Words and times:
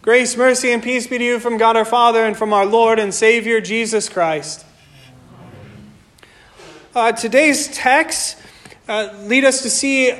Grace, 0.00 0.36
mercy, 0.36 0.70
and 0.70 0.80
peace 0.80 1.08
be 1.08 1.18
to 1.18 1.24
you 1.24 1.40
from 1.40 1.58
God 1.58 1.76
our 1.76 1.84
Father 1.84 2.24
and 2.24 2.36
from 2.36 2.52
our 2.52 2.64
Lord 2.64 3.00
and 3.00 3.12
Savior 3.12 3.60
Jesus 3.60 4.08
Christ. 4.08 4.64
Uh, 6.94 7.10
today's 7.10 7.66
text 7.66 8.40
uh, 8.88 9.12
lead 9.22 9.44
us 9.44 9.62
to 9.62 9.70
see 9.70 10.12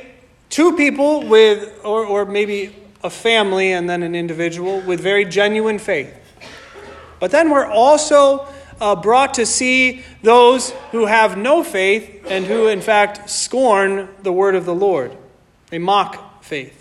two 0.50 0.74
people 0.74 1.28
with, 1.28 1.78
or, 1.84 2.04
or 2.04 2.24
maybe 2.24 2.74
a 3.04 3.08
family 3.08 3.72
and 3.72 3.88
then 3.88 4.02
an 4.02 4.16
individual 4.16 4.80
with 4.80 4.98
very 5.00 5.24
genuine 5.24 5.78
faith. 5.78 6.12
But 7.20 7.30
then 7.30 7.48
we're 7.48 7.70
also 7.70 8.48
uh, 8.80 8.96
brought 8.96 9.34
to 9.34 9.46
see 9.46 10.02
those 10.24 10.72
who 10.90 11.06
have 11.06 11.38
no 11.38 11.62
faith 11.62 12.26
and 12.28 12.44
who, 12.44 12.66
in 12.66 12.80
fact, 12.80 13.30
scorn 13.30 14.08
the 14.24 14.32
word 14.32 14.56
of 14.56 14.64
the 14.64 14.74
Lord. 14.74 15.16
They 15.70 15.78
mock 15.78 16.42
faith. 16.42 16.77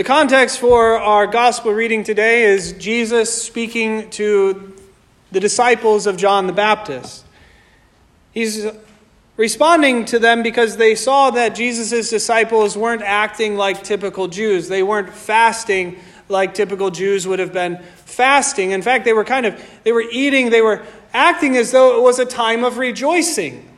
The 0.00 0.04
context 0.04 0.58
for 0.58 0.98
our 0.98 1.26
gospel 1.26 1.72
reading 1.72 2.04
today 2.04 2.44
is 2.44 2.72
Jesus 2.72 3.30
speaking 3.30 4.08
to 4.12 4.74
the 5.30 5.40
disciples 5.40 6.06
of 6.06 6.16
John 6.16 6.46
the 6.46 6.54
Baptist. 6.54 7.26
He's 8.32 8.66
responding 9.36 10.06
to 10.06 10.18
them 10.18 10.42
because 10.42 10.78
they 10.78 10.94
saw 10.94 11.32
that 11.32 11.54
Jesus' 11.54 12.08
disciples 12.08 12.78
weren't 12.78 13.02
acting 13.02 13.58
like 13.58 13.84
typical 13.84 14.26
Jews. 14.26 14.68
They 14.68 14.82
weren't 14.82 15.12
fasting 15.12 15.98
like 16.30 16.54
typical 16.54 16.90
Jews 16.90 17.26
would 17.26 17.38
have 17.38 17.52
been 17.52 17.76
fasting. 18.06 18.70
In 18.70 18.80
fact, 18.80 19.04
they 19.04 19.12
were 19.12 19.22
kind 19.22 19.44
of 19.44 19.62
they 19.84 19.92
were 19.92 20.06
eating, 20.10 20.48
they 20.48 20.62
were 20.62 20.82
acting 21.12 21.58
as 21.58 21.72
though 21.72 21.98
it 21.98 22.02
was 22.02 22.18
a 22.18 22.24
time 22.24 22.64
of 22.64 22.78
rejoicing. 22.78 23.68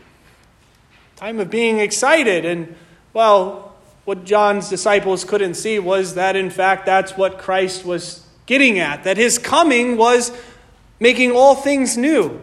Time 1.16 1.40
of 1.40 1.50
being 1.50 1.80
excited 1.80 2.44
and 2.44 2.76
well, 3.12 3.71
what 4.04 4.24
John's 4.24 4.68
disciples 4.68 5.24
couldn't 5.24 5.54
see 5.54 5.78
was 5.78 6.14
that 6.14 6.34
in 6.36 6.50
fact 6.50 6.86
that's 6.86 7.16
what 7.16 7.38
Christ 7.38 7.84
was 7.84 8.26
getting 8.46 8.78
at, 8.78 9.04
that 9.04 9.16
his 9.16 9.38
coming 9.38 9.96
was 9.96 10.32
making 10.98 11.32
all 11.32 11.54
things 11.54 11.96
new. 11.96 12.40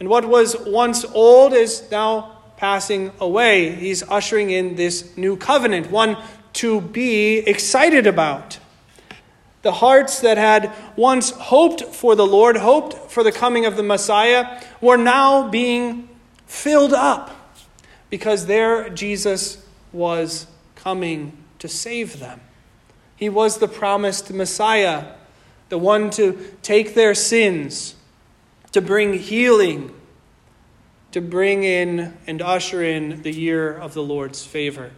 And 0.00 0.08
what 0.08 0.24
was 0.24 0.56
once 0.66 1.04
old 1.04 1.52
is 1.52 1.88
now 1.90 2.38
passing 2.56 3.12
away. 3.20 3.74
He's 3.74 4.02
ushering 4.04 4.50
in 4.50 4.76
this 4.76 5.16
new 5.16 5.36
covenant, 5.36 5.90
one 5.90 6.16
to 6.54 6.80
be 6.80 7.38
excited 7.38 8.06
about. 8.06 8.58
The 9.62 9.72
hearts 9.72 10.20
that 10.20 10.38
had 10.38 10.72
once 10.96 11.30
hoped 11.30 11.82
for 11.82 12.16
the 12.16 12.26
Lord, 12.26 12.56
hoped 12.56 13.10
for 13.10 13.22
the 13.22 13.32
coming 13.32 13.64
of 13.64 13.76
the 13.76 13.82
Messiah, 13.82 14.60
were 14.80 14.96
now 14.96 15.48
being 15.48 16.08
filled 16.46 16.92
up 16.92 17.30
because 18.10 18.46
there 18.46 18.90
Jesus 18.90 19.64
was 19.92 20.46
coming 20.82 21.36
to 21.58 21.68
save 21.68 22.18
them. 22.18 22.40
He 23.16 23.28
was 23.28 23.58
the 23.58 23.68
promised 23.68 24.32
Messiah, 24.32 25.14
the 25.68 25.78
one 25.78 26.10
to 26.10 26.56
take 26.62 26.94
their 26.94 27.14
sins, 27.14 27.94
to 28.72 28.80
bring 28.80 29.14
healing, 29.14 29.94
to 31.12 31.20
bring 31.20 31.62
in 31.62 32.16
and 32.26 32.42
usher 32.42 32.82
in 32.82 33.22
the 33.22 33.32
year 33.32 33.72
of 33.72 33.94
the 33.94 34.02
Lord's 34.02 34.44
favor. 34.44 34.90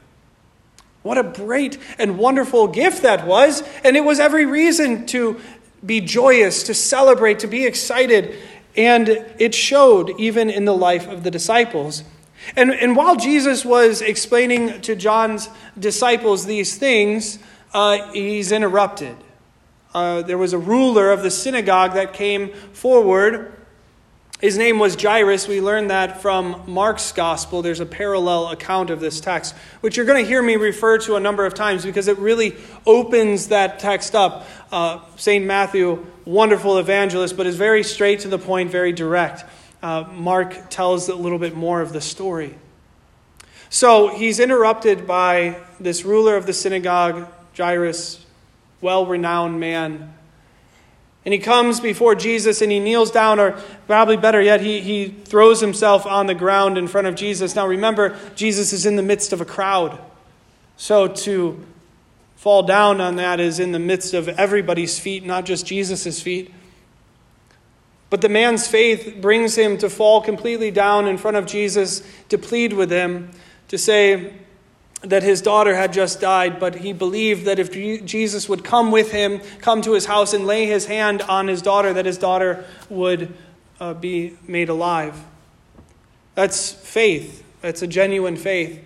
What 1.03 1.19
a 1.19 1.23
great 1.23 1.79
and 1.99 2.17
wonderful 2.17 2.69
gift 2.69 3.03
that 3.03 3.27
was. 3.27 3.63
And 3.85 3.95
it 3.95 4.05
was 4.05 4.19
every 4.19 4.47
reason 4.47 5.05
to 5.09 5.39
be 5.85 6.01
joyous, 6.01 6.63
to 6.63 6.73
celebrate, 6.73 7.41
to 7.41 7.47
be 7.47 7.67
excited. 7.67 8.37
And 8.75 9.09
it 9.39 9.55
showed 9.55 10.19
even 10.19 10.49
in 10.49 10.65
the 10.65 10.75
life 10.75 11.07
of 11.07 11.25
the 11.25 11.31
disciples. 11.31 12.05
And, 12.57 12.73
and 12.73 12.97
while 12.97 13.17
Jesus 13.17 13.65
was 13.65 14.03
explaining 14.03 14.81
to 14.83 14.97
John's 14.97 15.49
disciples 15.79 16.47
these 16.47 16.77
things, 16.77 17.39
uh, 17.73 18.13
he's 18.13 18.53
interrupted. 18.53 19.17
Uh, 19.95 20.23
there 20.23 20.39
was 20.39 20.53
a 20.53 20.59
ruler 20.59 21.11
of 21.11 21.23
the 21.23 21.31
synagogue 21.31 21.95
that 21.95 22.13
came 22.13 22.53
forward 22.73 23.55
his 24.45 24.59
name 24.59 24.79
was 24.79 24.95
Jairus. 25.01 25.49
We 25.49 25.63
learned 25.63 25.89
that 25.89 26.21
from 26.21 26.65
Mark's 26.67 27.13
gospel. 27.13 27.63
There's 27.63 27.81
a 27.81 27.87
parallel 27.87 28.49
account 28.49 28.91
of 28.91 29.01
this 29.01 29.19
text, 29.19 29.55
which 29.81 29.97
you're 29.97 30.05
going 30.05 30.23
to 30.23 30.29
hear 30.29 30.43
me 30.43 30.57
refer 30.57 30.99
to 30.99 31.17
a 31.17 31.21
number 31.21 31.47
of 31.47 31.55
times 31.55 31.83
because 31.83 32.09
it 32.09 32.19
really 32.19 32.55
opens 32.85 33.49
that 33.49 33.79
text 33.79 34.15
up. 34.15 34.47
Uh, 34.71 35.01
St. 35.17 35.47
Matthew, 35.47 36.05
wonderful 36.27 36.77
evangelist, 36.77 37.39
but 37.39 37.47
is 37.47 37.57
very 37.57 37.83
straight 37.83 38.21
to 38.21 38.29
the 38.29 38.39
point, 38.39 38.71
very 38.71 38.93
direct. 38.93 39.45
Uh, 39.85 40.09
Mark 40.13 40.71
tells 40.71 41.09
a 41.09 41.15
little 41.15 41.39
bit 41.39 41.55
more 41.55 41.81
of 41.81 41.93
the 41.93 42.01
story. 42.01 42.55
So 43.69 44.09
he's 44.09 44.41
interrupted 44.41 45.07
by 45.07 45.61
this 45.79 46.05
ruler 46.05 46.37
of 46.37 46.47
the 46.47 46.53
synagogue, 46.53 47.29
Jairus, 47.57 48.25
well 48.81 49.07
renowned 49.07 49.61
man 49.61 50.15
and 51.25 51.33
he 51.33 51.41
comes 51.41 51.81
before 51.81 52.15
Jesus 52.15 52.61
and 52.61 52.71
he 52.71 52.79
kneels 52.79 53.11
down, 53.11 53.41
or 53.41 53.53
probably 53.87 54.17
better 54.17 54.43
yet, 54.43 54.61
he, 54.61 54.81
he 54.81 55.09
throws 55.09 55.61
himself 55.61 56.05
on 56.05 56.27
the 56.27 56.35
ground 56.35 56.77
in 56.77 56.87
front 56.87 57.07
of 57.07 57.15
Jesus. 57.15 57.57
Now 57.57 57.67
remember, 57.67 58.19
Jesus 58.35 58.73
is 58.75 58.85
in 58.85 58.97
the 58.97 59.03
midst 59.03 59.33
of 59.33 59.41
a 59.41 59.45
crowd. 59.45 59.99
So 60.77 61.09
to 61.09 61.65
fall 62.37 62.63
down 62.65 63.01
on 63.01 63.17
that 63.17 63.41
is 63.41 63.59
in 63.59 63.73
the 63.73 63.79
midst 63.79 64.13
of 64.13 64.29
everybody's 64.29 64.99
feet, 64.99 65.25
not 65.25 65.47
just 65.47 65.65
Jesus' 65.65 66.21
feet. 66.21 66.53
But 68.11 68.21
the 68.21 68.29
man's 68.29 68.67
faith 68.67 69.17
brings 69.21 69.57
him 69.57 69.79
to 69.79 69.91
fall 69.91 70.21
completely 70.21 70.71
down 70.71 71.07
in 71.07 71.19
front 71.19 71.37
of 71.37 71.47
Jesus, 71.47 72.03
to 72.29 72.39
plead 72.39 72.73
with 72.73 72.91
him, 72.91 73.31
to 73.69 73.79
say, 73.79 74.35
that 75.05 75.23
his 75.23 75.43
daughter 75.43 75.75
had 75.75 75.93
just 75.93 76.21
died, 76.21 76.59
but 76.59 76.77
he 76.77 76.93
believed 76.93 77.45
that 77.45 77.59
if 77.59 77.71
Jesus 78.07 78.49
would 78.49 78.65
come 78.65 78.91
with 78.91 79.13
him, 79.13 79.41
come 79.61 79.83
to 79.83 79.93
his 79.93 80.07
house, 80.07 80.33
and 80.33 80.47
lay 80.47 80.67
his 80.67 80.87
hand 80.87 81.23
on 81.23 81.47
his 81.47 81.63
daughter, 81.63 81.93
that 81.93 82.07
his 82.07 82.19
daughter 82.19 82.65
would 82.89 83.35
uh, 83.81 83.95
be 83.95 84.37
made 84.47 84.69
alive. 84.69 85.23
That's 86.35 86.73
faith. 86.73 87.45
That's 87.61 87.83
a 87.83 87.87
genuine 87.87 88.37
faith. 88.37 88.83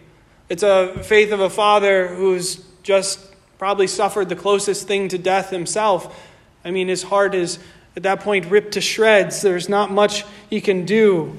It's 0.48 0.62
a 0.62 1.02
faith 1.04 1.32
of 1.32 1.40
a 1.40 1.50
father 1.50 2.08
who's 2.08 2.64
just 2.82 3.20
probably 3.58 3.86
suffered 3.86 4.28
the 4.28 4.36
closest 4.36 4.86
thing 4.86 5.08
to 5.08 5.18
death 5.18 5.50
himself. 5.50 6.20
I 6.64 6.70
mean, 6.70 6.88
his 6.88 7.04
heart 7.04 7.34
is 7.34 7.58
at 7.96 8.02
that 8.04 8.20
point 8.20 8.46
ripped 8.46 8.72
to 8.72 8.80
shreds. 8.80 9.42
There's 9.42 9.68
not 9.68 9.90
much 9.90 10.24
he 10.48 10.60
can 10.60 10.84
do. 10.84 11.38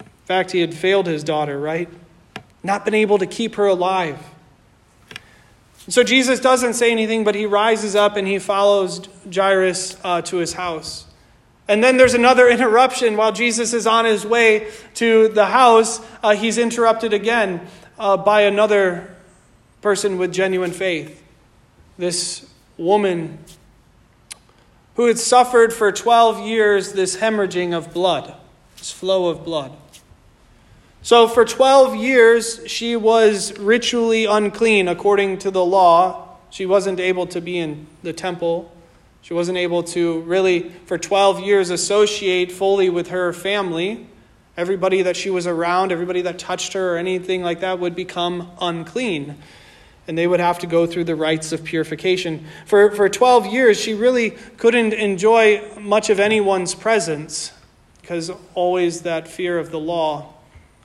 In 0.00 0.06
fact, 0.24 0.50
he 0.50 0.60
had 0.60 0.74
failed 0.74 1.06
his 1.06 1.22
daughter, 1.22 1.58
right? 1.58 1.88
not 2.66 2.84
been 2.84 2.94
able 2.94 3.18
to 3.18 3.26
keep 3.26 3.54
her 3.54 3.66
alive. 3.66 4.18
So 5.88 6.02
Jesus 6.02 6.40
doesn't 6.40 6.74
say 6.74 6.90
anything, 6.90 7.22
but 7.24 7.34
he 7.36 7.46
rises 7.46 7.94
up 7.94 8.16
and 8.16 8.26
he 8.26 8.40
follows 8.40 9.08
Jairus 9.32 9.96
uh, 10.02 10.20
to 10.22 10.36
his 10.38 10.52
house. 10.52 11.06
And 11.68 11.82
then 11.82 11.96
there's 11.96 12.14
another 12.14 12.48
interruption 12.50 13.16
while 13.16 13.32
Jesus 13.32 13.72
is 13.72 13.86
on 13.86 14.04
his 14.04 14.26
way 14.26 14.70
to 14.94 15.28
the 15.28 15.46
house. 15.46 16.00
Uh, 16.22 16.34
he's 16.34 16.58
interrupted 16.58 17.12
again 17.12 17.66
uh, 17.98 18.16
by 18.16 18.42
another 18.42 19.14
person 19.80 20.18
with 20.18 20.32
genuine 20.32 20.72
faith. 20.72 21.22
This 21.96 22.50
woman 22.76 23.38
who 24.96 25.06
had 25.06 25.18
suffered 25.18 25.72
for 25.72 25.92
12 25.92 26.40
years 26.40 26.92
this 26.92 27.16
hemorrhaging 27.18 27.76
of 27.76 27.92
blood, 27.92 28.34
this 28.78 28.90
flow 28.90 29.28
of 29.28 29.44
blood. 29.44 29.72
So, 31.02 31.28
for 31.28 31.44
12 31.44 31.94
years, 31.94 32.60
she 32.66 32.96
was 32.96 33.56
ritually 33.58 34.24
unclean 34.24 34.88
according 34.88 35.38
to 35.38 35.52
the 35.52 35.64
law. 35.64 36.36
She 36.50 36.66
wasn't 36.66 36.98
able 36.98 37.26
to 37.28 37.40
be 37.40 37.58
in 37.58 37.86
the 38.02 38.12
temple. 38.12 38.72
She 39.22 39.34
wasn't 39.34 39.58
able 39.58 39.82
to 39.84 40.20
really, 40.22 40.70
for 40.86 40.98
12 40.98 41.40
years, 41.40 41.70
associate 41.70 42.50
fully 42.50 42.88
with 42.90 43.08
her 43.08 43.32
family. 43.32 44.08
Everybody 44.56 45.02
that 45.02 45.16
she 45.16 45.30
was 45.30 45.46
around, 45.46 45.92
everybody 45.92 46.22
that 46.22 46.38
touched 46.38 46.72
her 46.72 46.94
or 46.94 46.96
anything 46.96 47.42
like 47.42 47.60
that 47.60 47.78
would 47.78 47.94
become 47.94 48.50
unclean. 48.60 49.36
And 50.06 50.16
they 50.16 50.26
would 50.26 50.40
have 50.40 50.58
to 50.60 50.66
go 50.66 50.86
through 50.86 51.04
the 51.04 51.16
rites 51.16 51.52
of 51.52 51.64
purification. 51.64 52.46
For, 52.66 52.92
for 52.92 53.08
12 53.08 53.46
years, 53.46 53.80
she 53.80 53.94
really 53.94 54.30
couldn't 54.56 54.92
enjoy 54.92 55.62
much 55.80 56.10
of 56.10 56.20
anyone's 56.20 56.74
presence 56.74 57.52
because 58.00 58.30
always 58.54 59.02
that 59.02 59.26
fear 59.26 59.58
of 59.58 59.72
the 59.72 59.80
law 59.80 60.34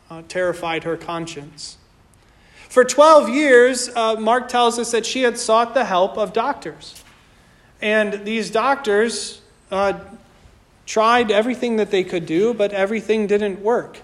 uh, 0.09 0.23
terrified 0.27 0.83
her 0.85 0.97
conscience. 0.97 1.77
For 2.67 2.83
12 2.83 3.29
years, 3.29 3.89
uh, 3.95 4.15
Mark 4.15 4.47
tells 4.47 4.79
us 4.79 4.91
that 4.91 5.05
she 5.05 5.21
had 5.21 5.37
sought 5.37 5.73
the 5.73 5.85
help 5.85 6.17
of 6.17 6.33
doctors. 6.33 7.03
And 7.81 8.25
these 8.25 8.49
doctors 8.49 9.41
uh, 9.71 9.99
tried 10.85 11.31
everything 11.31 11.77
that 11.77 11.91
they 11.91 12.03
could 12.03 12.25
do, 12.25 12.53
but 12.53 12.71
everything 12.71 13.27
didn't 13.27 13.61
work. 13.61 13.99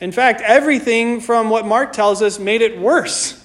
In 0.00 0.12
fact, 0.12 0.40
everything 0.40 1.20
from 1.20 1.50
what 1.50 1.66
Mark 1.66 1.92
tells 1.92 2.22
us 2.22 2.38
made 2.38 2.62
it 2.62 2.78
worse. 2.78 3.41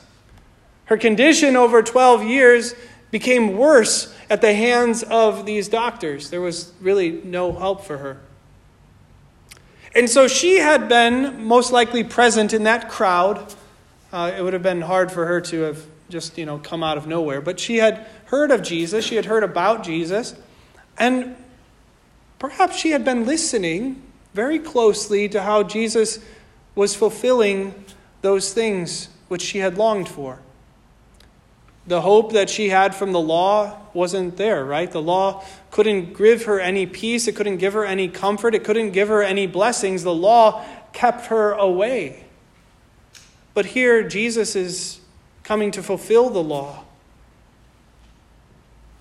Her 0.87 0.97
condition 0.97 1.55
over 1.55 1.83
12 1.83 2.23
years 2.23 2.73
became 3.11 3.57
worse 3.57 4.13
at 4.29 4.41
the 4.41 4.53
hands 4.53 5.03
of 5.03 5.45
these 5.45 5.67
doctors. 5.67 6.29
There 6.29 6.41
was 6.41 6.73
really 6.81 7.11
no 7.23 7.53
help 7.53 7.83
for 7.85 7.97
her. 7.97 8.17
And 9.93 10.09
so 10.09 10.27
she 10.27 10.57
had 10.57 10.87
been 10.87 11.43
most 11.43 11.71
likely 11.71 12.03
present 12.03 12.53
in 12.53 12.63
that 12.63 12.89
crowd. 12.89 13.53
Uh, 14.11 14.31
it 14.37 14.41
would 14.41 14.53
have 14.53 14.63
been 14.63 14.81
hard 14.81 15.11
for 15.11 15.25
her 15.25 15.41
to 15.41 15.61
have 15.61 15.85
just, 16.09 16.37
you 16.37 16.45
know, 16.45 16.57
come 16.57 16.83
out 16.83 16.97
of 16.97 17.05
nowhere. 17.07 17.41
But 17.41 17.59
she 17.59 17.77
had 17.77 18.05
heard 18.25 18.51
of 18.51 18.61
Jesus, 18.61 19.05
she 19.05 19.15
had 19.15 19.25
heard 19.25 19.43
about 19.43 19.83
Jesus, 19.83 20.35
and 20.97 21.35
perhaps 22.39 22.77
she 22.77 22.91
had 22.91 23.03
been 23.03 23.25
listening 23.25 24.01
very 24.33 24.59
closely 24.59 25.27
to 25.29 25.41
how 25.41 25.63
Jesus 25.63 26.19
was 26.75 26.95
fulfilling 26.95 27.73
those 28.21 28.53
things 28.53 29.09
which 29.27 29.41
she 29.41 29.57
had 29.59 29.77
longed 29.77 30.07
for. 30.07 30.39
The 31.87 32.01
hope 32.01 32.33
that 32.33 32.49
she 32.49 32.69
had 32.69 32.93
from 32.93 33.13
the 33.13 33.19
law 33.19 33.79
wasn't 33.93 34.35
there, 34.35 34.65
right? 34.65 34.91
The 34.91 35.01
law 35.01 35.43
couldn't 35.71 36.17
give 36.17 36.43
her 36.43 36.59
any 36.59 36.85
peace, 36.85 37.27
it 37.27 37.35
couldn't 37.35 37.57
give 37.57 37.73
her 37.73 37.85
any 37.85 38.09
comfort, 38.09 38.53
it 38.53 38.65
couldn't 38.65 38.91
give 38.91 39.07
her 39.07 39.23
any 39.23 39.47
blessings. 39.47 40.03
The 40.03 40.13
law 40.13 40.65
kept 40.91 41.27
her 41.27 41.53
away. 41.53 42.25
But 43.53 43.67
here, 43.67 44.07
Jesus 44.07 44.55
is 44.55 44.99
coming 45.43 45.71
to 45.71 45.81
fulfill 45.81 46.29
the 46.29 46.43
law. 46.43 46.83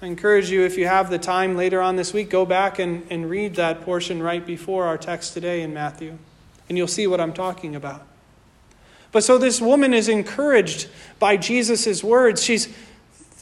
I 0.01 0.07
encourage 0.07 0.51
you, 0.51 0.63
if 0.63 0.79
you 0.79 0.87
have 0.87 1.11
the 1.11 1.19
time 1.19 1.57
later 1.57 1.81
on 1.81 1.97
this 1.97 2.13
week, 2.13 2.31
go 2.31 2.47
back 2.47 2.79
and, 2.79 3.07
and 3.11 3.29
read 3.29 3.57
that 3.57 3.83
portion 3.83 4.23
right 4.23 4.47
before 4.47 4.85
our 4.85 4.97
text 4.97 5.35
today 5.35 5.63
in 5.63 5.75
Matthew, 5.75 6.19
and 6.69 6.79
you'll 6.79 6.87
see 6.87 7.07
what 7.07 7.21
I'm 7.21 7.33
talking 7.33 7.75
about. 7.75 8.07
But 9.17 9.25
so 9.25 9.39
this 9.39 9.63
woman 9.63 9.95
is 9.95 10.11
encouraged 10.11 10.91
by 11.19 11.39
Jesus' 11.39 12.05
words. 12.05 12.43
She's 12.43 12.69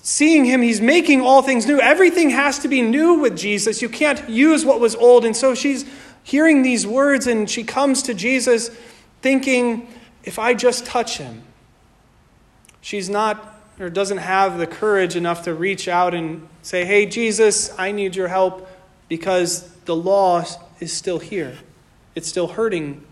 seeing 0.03 0.45
him, 0.45 0.63
he's 0.63 0.81
making 0.81 1.21
all 1.21 1.43
things 1.43 1.67
new. 1.67 1.81
Everything 1.81 2.31
has 2.31 2.61
to 2.61 2.69
be 2.69 2.81
new 2.81 3.15
with 3.15 3.37
Jesus. 3.37 3.83
You 3.83 3.89
can't 3.89 4.31
use 4.31 4.65
what 4.65 4.79
was 4.79 4.95
old. 4.95 5.25
And 5.25 5.37
so 5.37 5.53
she's 5.53 5.85
hearing 6.23 6.63
these 6.63 6.87
words, 6.87 7.27
and 7.27 7.51
she 7.51 7.65
comes 7.65 8.05
to 8.05 8.15
Jesus 8.15 8.71
thinking, 9.21 9.89
if 10.23 10.39
I 10.39 10.55
just 10.55 10.87
touch 10.87 11.19
him, 11.19 11.43
she's 12.81 13.11
not 13.11 13.61
or 13.81 13.91
doesn't 13.91 14.19
have 14.19 14.59
the 14.59 14.69
courage 14.69 15.17
enough 15.17 15.43
to 15.43 15.55
reach 15.55 15.89
out 15.89 16.15
and 16.15 16.47
say, 16.63 16.85
Hey, 16.85 17.05
Jesus, 17.05 17.77
I 17.77 17.91
need 17.91 18.15
your 18.15 18.29
help 18.29 18.69
because 19.09 19.69
the 19.87 19.97
law 19.97 20.45
is 20.79 20.93
still 20.93 21.19
here. 21.19 21.59
It's 22.15 22.29
still 22.29 22.47
hurting. 22.47 23.05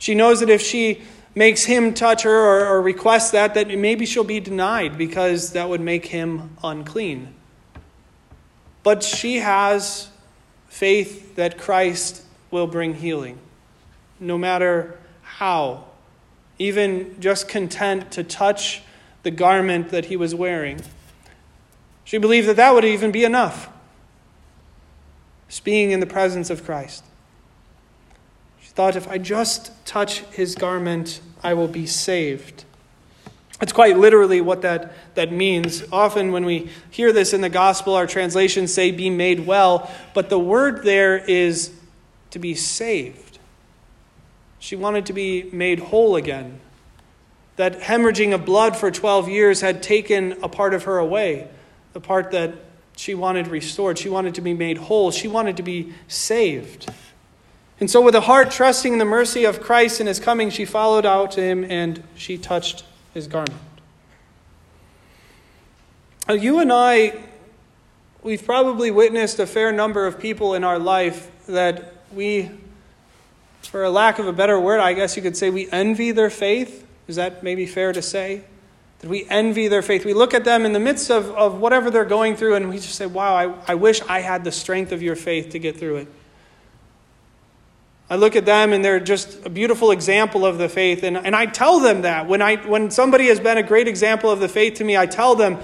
She 0.00 0.16
knows 0.16 0.40
that 0.40 0.50
if 0.50 0.60
she 0.60 1.02
makes 1.34 1.64
him 1.64 1.94
touch 1.94 2.22
her 2.22 2.30
or, 2.30 2.66
or 2.66 2.82
requests 2.82 3.30
that, 3.30 3.54
that 3.54 3.68
maybe 3.68 4.06
she'll 4.06 4.24
be 4.24 4.40
denied 4.40 4.98
because 4.98 5.52
that 5.52 5.68
would 5.68 5.80
make 5.80 6.06
him 6.06 6.56
unclean. 6.62 7.34
But 8.82 9.02
she 9.02 9.36
has 9.36 10.08
faith 10.68 11.36
that 11.36 11.58
Christ 11.58 12.22
will 12.50 12.66
bring 12.66 12.94
healing, 12.94 13.38
no 14.18 14.38
matter 14.38 14.98
how. 15.22 15.84
Even 16.58 17.20
just 17.20 17.48
content 17.48 18.10
to 18.12 18.24
touch 18.24 18.82
the 19.22 19.30
garment 19.30 19.90
that 19.90 20.06
he 20.06 20.16
was 20.16 20.34
wearing. 20.34 20.80
She 22.04 22.18
believed 22.18 22.48
that 22.48 22.56
that 22.56 22.72
would 22.72 22.84
even 22.84 23.12
be 23.12 23.24
enough. 23.24 23.68
Just 25.48 25.64
being 25.64 25.90
in 25.90 26.00
the 26.00 26.06
presence 26.06 26.50
of 26.50 26.64
Christ. 26.64 27.04
Thought, 28.78 28.94
if 28.94 29.08
I 29.08 29.18
just 29.18 29.72
touch 29.86 30.20
his 30.30 30.54
garment, 30.54 31.20
I 31.42 31.54
will 31.54 31.66
be 31.66 31.84
saved. 31.84 32.64
It's 33.60 33.72
quite 33.72 33.98
literally 33.98 34.40
what 34.40 34.62
that, 34.62 34.92
that 35.16 35.32
means. 35.32 35.82
Often, 35.90 36.30
when 36.30 36.44
we 36.44 36.70
hear 36.88 37.12
this 37.12 37.32
in 37.32 37.40
the 37.40 37.48
gospel, 37.48 37.94
our 37.94 38.06
translations 38.06 38.72
say 38.72 38.92
be 38.92 39.10
made 39.10 39.44
well, 39.48 39.90
but 40.14 40.30
the 40.30 40.38
word 40.38 40.84
there 40.84 41.18
is 41.18 41.72
to 42.30 42.38
be 42.38 42.54
saved. 42.54 43.40
She 44.60 44.76
wanted 44.76 45.06
to 45.06 45.12
be 45.12 45.50
made 45.50 45.80
whole 45.80 46.14
again 46.14 46.60
that 47.56 47.80
hemorrhaging 47.80 48.32
of 48.32 48.44
blood 48.44 48.76
for 48.76 48.92
12 48.92 49.28
years 49.28 49.60
had 49.60 49.82
taken 49.82 50.38
a 50.40 50.48
part 50.48 50.72
of 50.72 50.84
her 50.84 50.98
away, 50.98 51.48
the 51.94 52.00
part 52.00 52.30
that 52.30 52.54
she 52.96 53.16
wanted 53.16 53.48
restored. 53.48 53.98
She 53.98 54.08
wanted 54.08 54.36
to 54.36 54.40
be 54.40 54.54
made 54.54 54.78
whole. 54.78 55.10
She 55.10 55.26
wanted 55.26 55.56
to 55.56 55.64
be 55.64 55.94
saved. 56.06 56.88
And 57.80 57.90
so, 57.90 58.00
with 58.00 58.14
a 58.14 58.22
heart 58.22 58.50
trusting 58.50 58.92
in 58.92 58.98
the 58.98 59.04
mercy 59.04 59.44
of 59.44 59.60
Christ 59.60 60.00
and 60.00 60.08
his 60.08 60.18
coming, 60.18 60.50
she 60.50 60.64
followed 60.64 61.06
out 61.06 61.30
to 61.32 61.40
him 61.40 61.64
and 61.64 62.02
she 62.16 62.36
touched 62.36 62.84
his 63.14 63.26
garment. 63.26 63.60
Now, 66.26 66.34
you 66.34 66.58
and 66.58 66.72
I, 66.72 67.16
we've 68.22 68.44
probably 68.44 68.90
witnessed 68.90 69.38
a 69.38 69.46
fair 69.46 69.72
number 69.72 70.06
of 70.06 70.18
people 70.18 70.54
in 70.54 70.64
our 70.64 70.78
life 70.78 71.30
that 71.46 71.94
we, 72.12 72.50
for 73.62 73.84
a 73.84 73.90
lack 73.90 74.18
of 74.18 74.26
a 74.26 74.32
better 74.32 74.58
word, 74.58 74.80
I 74.80 74.92
guess 74.92 75.16
you 75.16 75.22
could 75.22 75.36
say 75.36 75.50
we 75.50 75.70
envy 75.70 76.10
their 76.10 76.30
faith 76.30 76.86
is 77.08 77.16
that 77.16 77.42
maybe 77.42 77.66
fair 77.66 77.92
to 77.92 78.02
say? 78.02 78.42
That 79.00 79.08
we 79.08 79.26
envy 79.28 79.66
their 79.68 79.82
faith. 79.82 80.04
We 80.04 80.12
look 80.12 80.34
at 80.34 80.44
them 80.44 80.64
in 80.64 80.72
the 80.72 80.80
midst 80.80 81.10
of, 81.10 81.30
of 81.30 81.58
whatever 81.58 81.90
they're 81.90 82.04
going 82.04 82.36
through 82.36 82.54
and 82.54 82.68
we 82.68 82.76
just 82.76 82.94
say, 82.94 83.06
wow, 83.06 83.34
I, 83.34 83.72
I 83.72 83.74
wish 83.74 84.02
I 84.02 84.20
had 84.20 84.44
the 84.44 84.52
strength 84.52 84.92
of 84.92 85.02
your 85.02 85.16
faith 85.16 85.50
to 85.50 85.58
get 85.58 85.78
through 85.78 85.96
it. 85.96 86.08
I 88.10 88.16
look 88.16 88.36
at 88.36 88.46
them 88.46 88.72
and 88.72 88.84
they're 88.84 89.00
just 89.00 89.44
a 89.44 89.50
beautiful 89.50 89.90
example 89.90 90.46
of 90.46 90.58
the 90.58 90.68
faith. 90.68 91.02
And, 91.02 91.16
and 91.16 91.36
I 91.36 91.46
tell 91.46 91.80
them 91.80 92.02
that. 92.02 92.26
When, 92.26 92.40
I, 92.40 92.56
when 92.56 92.90
somebody 92.90 93.26
has 93.26 93.38
been 93.38 93.58
a 93.58 93.62
great 93.62 93.86
example 93.86 94.30
of 94.30 94.40
the 94.40 94.48
faith 94.48 94.74
to 94.74 94.84
me, 94.84 94.96
I 94.96 95.06
tell 95.06 95.34
them, 95.34 95.58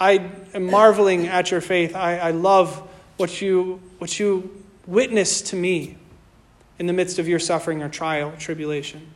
I 0.00 0.30
am 0.54 0.66
marveling 0.66 1.26
at 1.26 1.50
your 1.50 1.60
faith. 1.60 1.94
I, 1.94 2.18
I 2.18 2.30
love 2.30 2.88
what 3.18 3.42
you, 3.42 3.80
what 3.98 4.18
you 4.18 4.64
witness 4.86 5.42
to 5.42 5.56
me 5.56 5.96
in 6.78 6.86
the 6.86 6.92
midst 6.92 7.18
of 7.18 7.28
your 7.28 7.38
suffering 7.38 7.82
or 7.82 7.88
trial 7.88 8.32
tribulation. 8.38 9.06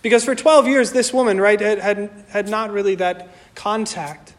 Because 0.00 0.24
for 0.24 0.34
12 0.34 0.68
years, 0.68 0.92
this 0.92 1.12
woman, 1.12 1.40
right, 1.40 1.60
had, 1.60 1.78
had, 1.80 2.10
had 2.28 2.48
not 2.48 2.70
really 2.70 2.94
that 2.94 3.28
contact. 3.54 4.34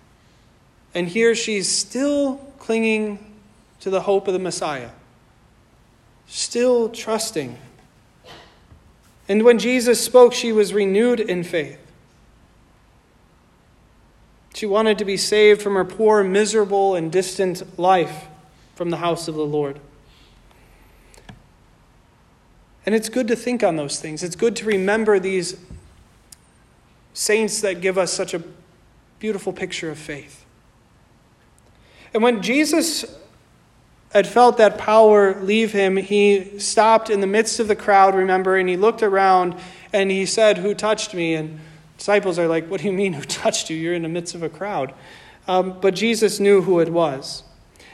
And 0.94 1.08
here 1.08 1.36
she's 1.36 1.70
still 1.70 2.38
clinging 2.58 3.36
to 3.82 3.90
the 3.90 4.02
hope 4.02 4.28
of 4.28 4.34
the 4.34 4.40
Messiah, 4.40 4.90
still 6.30 6.90
trusting. 6.90 7.58
And 9.28 9.44
when 9.44 9.60
Jesus 9.60 10.04
spoke, 10.04 10.34
she 10.34 10.52
was 10.52 10.74
renewed 10.74 11.20
in 11.20 11.44
faith. 11.44 11.80
She 14.54 14.66
wanted 14.66 14.98
to 15.00 15.06
be 15.06 15.18
saved 15.18 15.62
from 15.62 15.74
her 15.76 15.86
poor, 15.86 16.24
miserable, 16.24 16.96
and 16.96 17.12
distant 17.12 17.78
life 17.78 18.28
from 18.76 18.90
the 18.90 18.98
house 18.98 19.28
of 19.28 19.36
the 19.36 19.46
Lord. 19.46 19.80
And 22.86 22.96
it's 22.96 23.10
good 23.10 23.28
to 23.28 23.36
think 23.36 23.64
on 23.64 23.76
those 23.76 24.00
things. 24.00 24.24
It's 24.24 24.36
good 24.36 24.56
to 24.58 24.66
remember 24.66 25.20
these 25.20 25.58
saints 27.14 27.62
that 27.62 27.82
give 27.82 27.98
us 27.98 28.12
such 28.12 28.34
a 28.34 28.42
beautiful 29.20 29.54
picture 29.54 29.92
of 29.92 29.98
faith. 29.98 30.46
And 32.14 32.24
when 32.24 32.42
Jesus 32.42 33.19
had 34.10 34.28
felt 34.28 34.58
that 34.58 34.78
power 34.78 35.40
leave 35.42 35.72
him, 35.72 35.98
he 35.98 36.60
stopped 36.60 37.10
in 37.10 37.22
the 37.22 37.28
midst 37.28 37.60
of 37.60 37.68
the 37.68 37.76
crowd, 37.76 38.16
remember, 38.16 38.58
and 38.58 38.68
he 38.68 38.76
looked 38.76 39.04
around 39.04 39.56
and 39.94 40.10
he 40.10 40.26
said, 40.26 40.58
Who 40.58 40.74
touched 40.74 41.14
me? 41.14 41.36
And 41.36 41.60
disciples 41.98 42.40
are 42.40 42.48
like, 42.48 42.68
What 42.68 42.82
do 42.82 42.88
you 42.88 42.94
mean, 42.94 43.14
who 43.20 43.24
touched 43.24 43.70
you? 43.70 43.78
You're 43.78 43.94
in 43.94 44.04
the 44.04 44.10
midst 44.10 44.36
of 44.36 44.44
a 44.44 44.50
crowd. 44.50 44.94
Um, 45.48 45.80
but 45.80 45.96
Jesus 45.96 46.40
knew 46.40 46.62
who 46.62 46.80
it 46.80 46.90
was. 46.90 47.44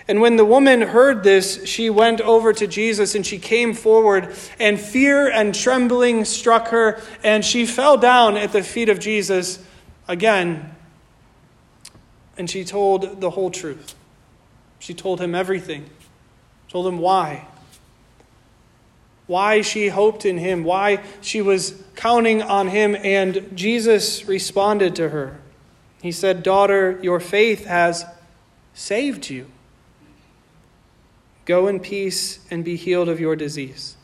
And 0.08 0.22
when 0.22 0.36
the 0.36 0.46
woman 0.46 0.82
heard 0.82 1.24
this, 1.24 1.66
she 1.66 1.90
went 1.90 2.22
over 2.22 2.54
to 2.54 2.68
Jesus 2.68 3.16
and 3.16 3.26
she 3.26 3.40
came 3.40 3.74
forward, 3.74 4.36
and 4.60 4.80
fear 4.80 5.30
and 5.30 5.56
trembling 5.56 6.26
struck 6.26 6.68
her, 6.68 7.02
and 7.24 7.44
she 7.44 7.66
fell 7.66 7.98
down 7.98 8.38
at 8.38 8.52
the 8.52 8.62
feet 8.62 8.90
of 8.90 9.00
Jesus 9.00 9.64
again. 10.08 10.76
And 12.38 12.50
she 12.50 12.64
told 12.64 13.20
the 13.22 13.32
whole 13.32 13.50
truth. 13.50 13.96
She 14.78 14.94
told 14.94 15.20
him 15.20 15.34
everything, 15.34 15.90
told 16.75 16.88
him 16.88 17.00
why. 17.00 17.48
Why 19.27 19.62
she 19.62 19.88
hoped 19.88 20.25
in 20.25 20.38
him, 20.38 20.65
why 20.65 21.01
she 21.22 21.41
was 21.41 21.82
counting 21.96 22.41
on 22.41 22.67
him, 22.67 22.98
and 23.01 23.50
Jesus 23.55 24.27
responded 24.27 24.94
to 24.98 25.08
her. 25.08 25.39
He 26.01 26.12
said, 26.12 26.44
Daughter, 26.44 27.00
your 27.01 27.22
faith 27.22 27.63
has 27.63 28.03
saved 28.74 29.29
you. 29.29 29.46
Go 31.46 31.67
in 31.70 31.79
peace 31.79 32.46
and 32.51 32.65
be 32.65 32.75
healed 32.75 33.08
of 33.08 33.22
your 33.22 33.38
disease. 33.38 33.96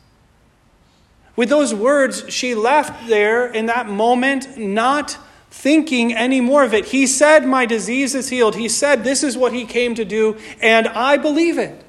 With 1.36 1.50
those 1.50 1.74
words, 1.74 2.24
she 2.30 2.54
left 2.54 3.06
there 3.06 3.46
in 3.46 3.66
that 3.66 3.86
moment, 3.86 4.56
not 4.56 5.18
thinking 5.50 6.14
any 6.14 6.40
more 6.40 6.64
of 6.64 6.72
it. 6.72 6.86
He 6.86 7.06
said, 7.06 7.44
My 7.44 7.66
disease 7.66 8.14
is 8.14 8.30
healed. 8.30 8.56
He 8.56 8.70
said, 8.70 9.04
This 9.04 9.22
is 9.22 9.36
what 9.36 9.52
he 9.52 9.66
came 9.66 9.94
to 9.94 10.06
do, 10.06 10.38
and 10.62 10.88
I 10.88 11.18
believe 11.18 11.58
it. 11.58 11.84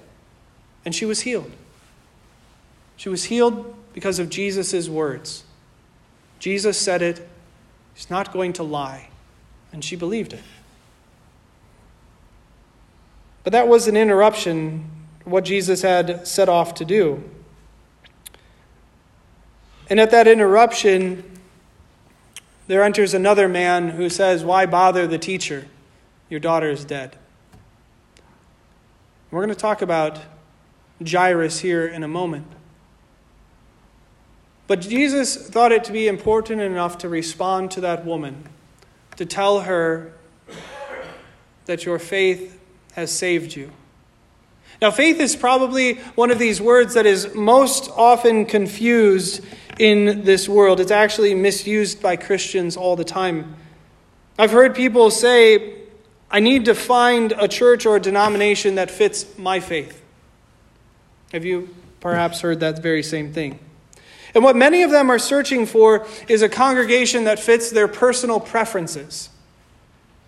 And 0.86 0.94
she 0.94 1.06
was 1.06 1.22
healed. 1.22 1.52
She 2.98 3.10
was 3.10 3.26
healed 3.26 3.74
because 3.94 4.20
of 4.20 4.30
Jesus' 4.30 4.90
words. 4.90 5.44
Jesus 6.40 6.78
said 6.78 7.02
it, 7.02 7.28
he's 7.94 8.10
not 8.10 8.34
going 8.34 8.54
to 8.54 8.64
lie. 8.64 9.10
And 9.72 9.84
she 9.84 9.96
believed 9.96 10.34
it. 10.34 10.44
But 13.44 13.54
that 13.54 13.68
was 13.68 13.88
an 13.88 13.98
interruption 13.98 14.90
what 15.26 15.46
Jesus 15.46 15.82
had 15.82 16.28
set 16.28 16.50
off 16.50 16.74
to 16.76 16.86
do. 16.86 17.24
And 19.90 20.00
at 20.00 20.12
that 20.12 20.28
interruption, 20.28 21.40
there 22.68 22.84
enters 22.84 23.14
another 23.14 23.50
man 23.50 23.90
who 23.90 24.10
says, 24.10 24.44
Why 24.44 24.66
bother 24.66 25.08
the 25.08 25.18
teacher? 25.18 25.68
Your 26.30 26.40
daughter 26.40 26.70
is 26.70 26.86
dead. 26.86 27.18
We're 29.30 29.42
going 29.42 29.50
to 29.50 29.56
talk 29.56 29.82
about 29.82 30.20
Jairus 31.08 31.60
here 31.60 31.86
in 31.86 32.04
a 32.04 32.08
moment. 32.08 32.48
But 34.68 34.82
Jesus 34.82 35.36
thought 35.50 35.72
it 35.72 35.84
to 35.86 35.92
be 35.92 36.08
important 36.08 36.62
enough 36.62 36.98
to 37.00 37.10
respond 37.10 37.72
to 37.72 37.82
that 37.82 38.06
woman, 38.06 38.48
to 39.18 39.26
tell 39.26 39.62
her 39.62 40.14
that 41.66 41.86
your 41.86 42.00
faith 42.00 42.60
has 42.94 43.12
saved 43.12 43.56
you. 43.56 43.72
Now, 44.82 44.92
faith 44.92 45.20
is 45.20 45.36
probably 45.36 45.96
one 46.16 46.32
of 46.32 46.40
these 46.40 46.60
words 46.60 46.96
that 46.96 47.06
is 47.06 47.34
most 47.34 47.90
often 47.96 48.46
confused 48.46 49.44
in 49.80 50.24
this 50.24 50.50
world. 50.50 50.80
It's 50.80 50.92
actually 50.92 51.34
misused 51.36 52.02
by 52.02 52.18
Christians 52.18 52.76
all 52.76 52.96
the 52.96 53.04
time. 53.04 53.56
I've 54.38 54.52
heard 54.52 54.76
people 54.76 55.10
say, 55.12 55.76
I 56.30 56.40
need 56.40 56.66
to 56.66 56.76
find 56.76 57.32
a 57.34 57.48
church 57.48 57.86
or 57.86 57.96
a 57.96 58.00
denomination 58.00 58.76
that 58.76 58.90
fits 58.90 59.38
my 59.38 59.60
faith. 59.60 60.03
Have 61.34 61.46
you 61.46 61.76
perhaps 62.00 62.42
heard 62.42 62.60
that 62.60 62.84
very 62.84 63.02
same 63.02 63.34
thing? 63.34 63.58
And 64.36 64.44
what 64.44 64.56
many 64.56 64.84
of 64.84 64.92
them 64.92 65.10
are 65.10 65.18
searching 65.18 65.66
for 65.66 66.06
is 66.28 66.44
a 66.44 66.50
congregation 66.50 67.24
that 67.24 67.40
fits 67.40 67.72
their 67.72 67.88
personal 67.88 68.40
preferences. 68.40 69.30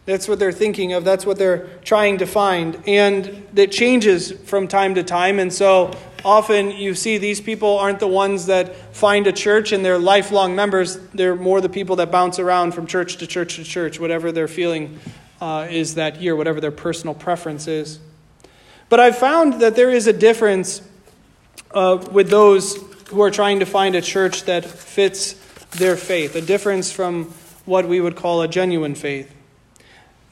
That's 0.07 0.27
what 0.27 0.39
they're 0.39 0.51
thinking 0.51 0.93
of. 0.93 1.03
That's 1.03 1.23
what 1.23 1.37
they're 1.37 1.67
trying 1.83 2.17
to 2.19 2.25
find. 2.25 2.81
And 2.87 3.47
it 3.55 3.71
changes 3.71 4.31
from 4.31 4.67
time 4.67 4.95
to 4.95 5.03
time. 5.03 5.37
And 5.37 5.53
so 5.53 5.91
often 6.23 6.71
you 6.71 6.95
see 6.95 7.19
these 7.19 7.39
people 7.39 7.77
aren't 7.77 7.99
the 7.99 8.07
ones 8.07 8.47
that 8.47 8.75
find 8.95 9.27
a 9.27 9.31
church 9.31 9.73
and 9.73 9.85
they're 9.85 9.99
lifelong 9.99 10.55
members. 10.55 10.97
They're 11.13 11.35
more 11.35 11.61
the 11.61 11.69
people 11.69 11.97
that 11.97 12.11
bounce 12.11 12.39
around 12.39 12.73
from 12.73 12.87
church 12.87 13.17
to 13.17 13.27
church 13.27 13.57
to 13.57 13.63
church, 13.63 13.99
whatever 13.99 14.31
their 14.31 14.47
feeling 14.47 14.99
uh, 15.39 15.67
is 15.69 15.95
that 15.95 16.19
year, 16.19 16.35
whatever 16.35 16.59
their 16.59 16.71
personal 16.71 17.13
preference 17.13 17.67
is. 17.67 17.99
But 18.89 18.99
I've 18.99 19.19
found 19.19 19.61
that 19.61 19.75
there 19.75 19.91
is 19.91 20.07
a 20.07 20.13
difference 20.13 20.81
uh, 21.71 22.05
with 22.11 22.29
those 22.29 22.77
who 23.09 23.21
are 23.21 23.31
trying 23.31 23.59
to 23.59 23.65
find 23.65 23.95
a 23.95 24.01
church 24.01 24.43
that 24.43 24.65
fits 24.65 25.33
their 25.71 25.95
faith, 25.95 26.35
a 26.35 26.41
difference 26.41 26.91
from 26.91 27.25
what 27.65 27.87
we 27.87 27.99
would 27.99 28.15
call 28.15 28.41
a 28.41 28.47
genuine 28.47 28.95
faith. 28.95 29.33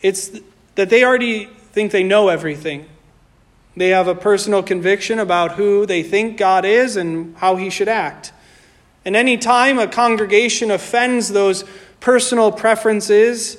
It's 0.01 0.39
that 0.75 0.89
they 0.89 1.03
already 1.03 1.45
think 1.45 1.91
they 1.91 2.03
know 2.03 2.29
everything. 2.29 2.87
They 3.75 3.89
have 3.89 4.07
a 4.07 4.15
personal 4.15 4.61
conviction 4.61 5.19
about 5.19 5.53
who 5.53 5.85
they 5.85 6.03
think 6.03 6.37
God 6.37 6.65
is 6.65 6.95
and 6.95 7.35
how 7.37 7.55
he 7.55 7.69
should 7.69 7.87
act. 7.87 8.31
And 9.05 9.15
any 9.15 9.37
time 9.37 9.79
a 9.79 9.87
congregation 9.87 10.71
offends 10.71 11.29
those 11.29 11.65
personal 11.99 12.51
preferences, 12.51 13.57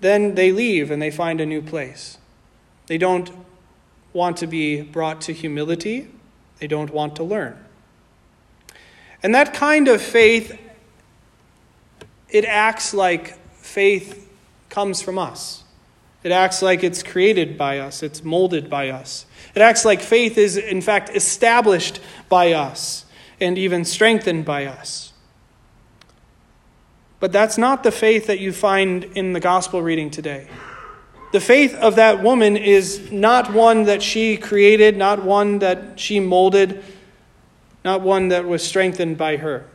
then 0.00 0.34
they 0.34 0.52
leave 0.52 0.90
and 0.90 1.00
they 1.00 1.10
find 1.10 1.40
a 1.40 1.46
new 1.46 1.62
place. 1.62 2.18
They 2.86 2.98
don't 2.98 3.30
want 4.12 4.38
to 4.38 4.46
be 4.46 4.82
brought 4.82 5.20
to 5.22 5.32
humility, 5.32 6.08
they 6.60 6.66
don't 6.66 6.90
want 6.90 7.16
to 7.16 7.24
learn. 7.24 7.56
And 9.22 9.34
that 9.34 9.54
kind 9.54 9.88
of 9.88 10.00
faith, 10.00 10.58
it 12.28 12.44
acts 12.44 12.94
like 12.94 13.36
faith 13.56 14.30
comes 14.68 15.02
from 15.02 15.18
us. 15.18 15.64
It 16.22 16.32
acts 16.32 16.62
like 16.62 16.82
it's 16.82 17.02
created 17.02 17.56
by 17.56 17.78
us, 17.78 18.02
it's 18.02 18.24
molded 18.24 18.68
by 18.68 18.90
us. 18.90 19.26
It 19.54 19.62
acts 19.62 19.84
like 19.84 20.00
faith 20.00 20.36
is, 20.36 20.56
in 20.56 20.82
fact, 20.82 21.10
established 21.14 22.00
by 22.28 22.52
us 22.52 23.06
and 23.40 23.56
even 23.56 23.84
strengthened 23.84 24.44
by 24.44 24.66
us. 24.66 25.12
But 27.20 27.32
that's 27.32 27.58
not 27.58 27.82
the 27.82 27.90
faith 27.90 28.26
that 28.26 28.38
you 28.38 28.52
find 28.52 29.04
in 29.04 29.32
the 29.32 29.40
gospel 29.40 29.82
reading 29.82 30.10
today. 30.10 30.48
The 31.30 31.40
faith 31.40 31.74
of 31.74 31.96
that 31.96 32.22
woman 32.22 32.56
is 32.56 33.12
not 33.12 33.52
one 33.52 33.84
that 33.84 34.02
she 34.02 34.36
created, 34.36 34.96
not 34.96 35.22
one 35.22 35.58
that 35.58 36.00
she 36.00 36.20
molded, 36.20 36.82
not 37.84 38.00
one 38.00 38.28
that 38.28 38.46
was 38.46 38.66
strengthened 38.66 39.18
by 39.18 39.36
her. 39.36 39.66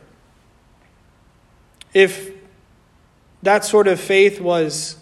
If 1.92 2.32
that 3.42 3.64
sort 3.64 3.86
of 3.86 4.00
faith 4.00 4.40
was 4.40 4.96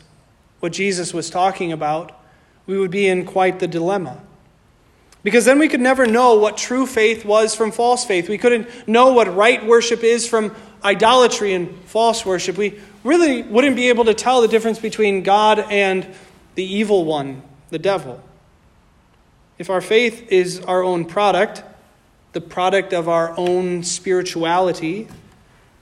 what 0.60 0.72
Jesus 0.72 1.14
was 1.14 1.30
talking 1.30 1.72
about, 1.72 2.12
we 2.66 2.78
would 2.78 2.90
be 2.90 3.08
in 3.08 3.24
quite 3.24 3.58
the 3.58 3.66
dilemma. 3.66 4.22
Because 5.22 5.44
then 5.44 5.58
we 5.58 5.68
could 5.68 5.80
never 5.80 6.04
know 6.04 6.34
what 6.34 6.56
true 6.56 6.86
faith 6.86 7.24
was 7.24 7.54
from 7.54 7.70
false 7.70 8.04
faith. 8.04 8.28
We 8.28 8.38
couldn't 8.38 8.88
know 8.88 9.12
what 9.12 9.34
right 9.34 9.64
worship 9.64 10.02
is 10.02 10.28
from 10.28 10.54
idolatry 10.84 11.54
and 11.54 11.74
false 11.84 12.26
worship. 12.26 12.56
We 12.58 12.80
really 13.04 13.42
wouldn't 13.42 13.76
be 13.76 13.88
able 13.88 14.04
to 14.06 14.14
tell 14.14 14.42
the 14.42 14.48
difference 14.48 14.78
between 14.78 15.22
God 15.22 15.60
and 15.60 16.06
the 16.54 16.64
evil 16.64 17.04
one, 17.04 17.42
the 17.70 17.78
devil. 17.78 18.22
If 19.58 19.70
our 19.70 19.80
faith 19.80 20.30
is 20.30 20.60
our 20.60 20.82
own 20.82 21.04
product, 21.04 21.62
the 22.32 22.40
product 22.40 22.92
of 22.92 23.08
our 23.08 23.34
own 23.36 23.82
spirituality, 23.82 25.08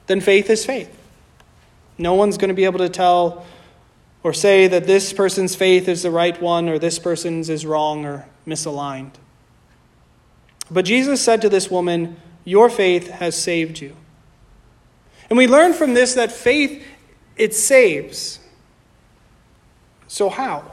then 0.07 0.21
faith 0.21 0.51
is 0.51 0.65
faith. 0.65 0.97
No 1.97 2.15
one's 2.15 2.39
going 2.39 2.49
to 2.49 2.55
be 2.55 2.65
able 2.65 2.79
to 2.79 2.89
tell 2.89 3.47
or 4.23 4.33
say 4.33 4.67
that 4.69 4.87
this 4.87 5.13
person's 5.13 5.55
faith 5.55 5.89
is 5.89 6.03
the 6.03 6.11
right 6.11 6.41
one 6.41 6.69
or 6.69 6.79
this 6.79 6.99
person's 6.99 7.49
is 7.49 7.65
wrong 7.65 8.05
or 8.05 8.27
misaligned. 8.47 9.13
But 10.71 10.85
Jesus 10.85 11.21
said 11.21 11.43
to 11.43 11.49
this 11.49 11.71
woman, 11.71 12.17
Your 12.45 12.69
faith 12.69 13.09
has 13.09 13.35
saved 13.35 13.81
you. 13.81 13.97
And 15.29 15.37
we 15.37 15.47
learn 15.47 15.73
from 15.73 15.95
this 15.95 16.15
that 16.15 16.33
faith, 16.33 16.85
it 17.37 17.55
saves. 17.55 18.41
So, 20.11 20.29
how? 20.29 20.65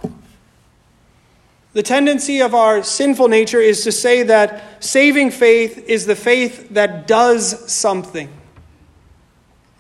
The 1.74 1.84
tendency 1.84 2.42
of 2.42 2.56
our 2.56 2.82
sinful 2.82 3.28
nature 3.28 3.60
is 3.60 3.84
to 3.84 3.92
say 3.92 4.24
that 4.24 4.84
saving 4.84 5.30
faith 5.30 5.78
is 5.88 6.08
the 6.08 6.16
faith 6.16 6.70
that 6.70 7.06
does 7.06 7.72
something. 7.72 8.34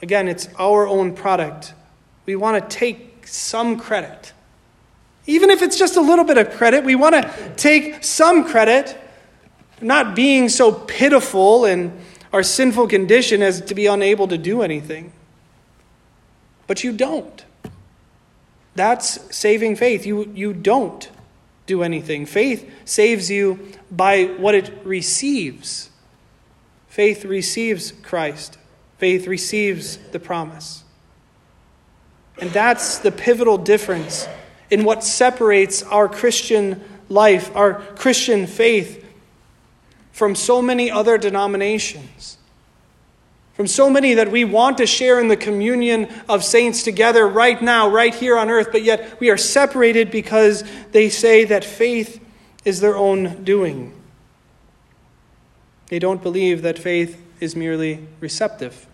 Again, 0.03 0.27
it's 0.27 0.47
our 0.59 0.87
own 0.87 1.15
product. 1.15 1.73
We 2.27 2.35
want 2.35 2.69
to 2.69 2.77
take 2.77 3.25
some 3.25 3.79
credit. 3.79 4.31
Even 5.25 5.49
if 5.49 5.63
it's 5.63 5.79
just 5.79 5.97
a 5.97 6.01
little 6.01 6.23
bit 6.23 6.37
of 6.37 6.51
credit, 6.51 6.83
we 6.83 6.93
want 6.93 7.15
to 7.15 7.53
take 7.55 8.03
some 8.03 8.45
credit, 8.45 8.95
not 9.81 10.13
being 10.15 10.49
so 10.49 10.71
pitiful 10.71 11.65
in 11.65 11.99
our 12.31 12.43
sinful 12.43 12.89
condition 12.89 13.41
as 13.41 13.61
to 13.61 13.73
be 13.73 13.87
unable 13.87 14.27
to 14.27 14.37
do 14.37 14.61
anything. 14.61 15.13
But 16.67 16.83
you 16.83 16.93
don't. 16.93 17.43
That's 18.77 19.35
saving 19.35 19.75
faith. 19.75 20.05
You, 20.05 20.31
you 20.35 20.53
don't 20.53 21.09
do 21.65 21.81
anything. 21.81 22.27
Faith 22.27 22.71
saves 22.85 23.31
you 23.31 23.59
by 23.89 24.25
what 24.25 24.53
it 24.53 24.71
receives. 24.83 25.89
Faith 26.87 27.25
receives 27.25 27.91
Christ, 27.91 28.59
faith 28.99 29.25
receives 29.25 29.97
the 30.11 30.19
promise. 30.19 30.83
And 32.39 32.51
that's 32.51 32.99
the 32.99 33.11
pivotal 33.11 33.57
difference 33.57 34.27
in 34.69 34.83
what 34.83 35.03
separates 35.03 35.81
our 35.81 36.07
Christian 36.07 36.79
life, 37.09 37.55
our 37.55 37.81
Christian 37.95 38.45
faith, 38.45 39.03
from 40.11 40.35
so 40.35 40.61
many 40.61 40.91
other 40.91 41.17
denominations. 41.17 42.37
From 43.57 43.65
so 43.65 43.89
many 43.89 44.13
that 44.13 44.31
we 44.31 44.45
want 44.45 44.77
to 44.77 44.85
share 44.85 45.19
in 45.19 45.29
the 45.29 45.35
communion 45.35 46.07
of 46.29 46.43
saints 46.43 46.83
together 46.83 47.27
right 47.27 47.59
now, 47.59 47.89
right 47.89 48.13
here 48.13 48.37
on 48.37 48.51
earth, 48.51 48.69
but 48.71 48.83
yet 48.83 49.19
we 49.19 49.31
are 49.31 49.37
separated 49.37 50.11
because 50.11 50.63
they 50.91 51.09
say 51.09 51.43
that 51.45 51.65
faith 51.65 52.23
is 52.65 52.81
their 52.81 52.95
own 52.95 53.43
doing. 53.43 53.99
They 55.87 55.97
don't 55.97 56.21
believe 56.21 56.61
that 56.61 56.77
faith 56.77 57.19
is 57.39 57.55
merely 57.55 58.05
receptive. 58.19 58.85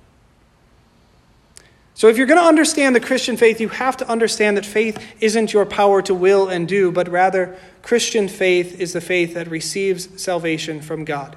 So, 1.94 2.08
if 2.08 2.18
you're 2.18 2.26
going 2.26 2.40
to 2.40 2.48
understand 2.48 2.96
the 2.96 3.02
Christian 3.02 3.36
faith, 3.36 3.60
you 3.60 3.68
have 3.68 3.98
to 3.98 4.08
understand 4.08 4.56
that 4.56 4.66
faith 4.66 4.98
isn't 5.20 5.52
your 5.52 5.66
power 5.66 6.02
to 6.04 6.14
will 6.14 6.48
and 6.48 6.70
do, 6.70 6.90
but 6.90 7.10
rather, 7.10 7.58
Christian 7.82 8.30
faith 8.30 8.80
is 8.80 8.94
the 8.94 9.02
faith 9.02 9.34
that 9.34 9.50
receives 9.50 10.22
salvation 10.22 10.80
from 10.80 11.04
God. 11.04 11.36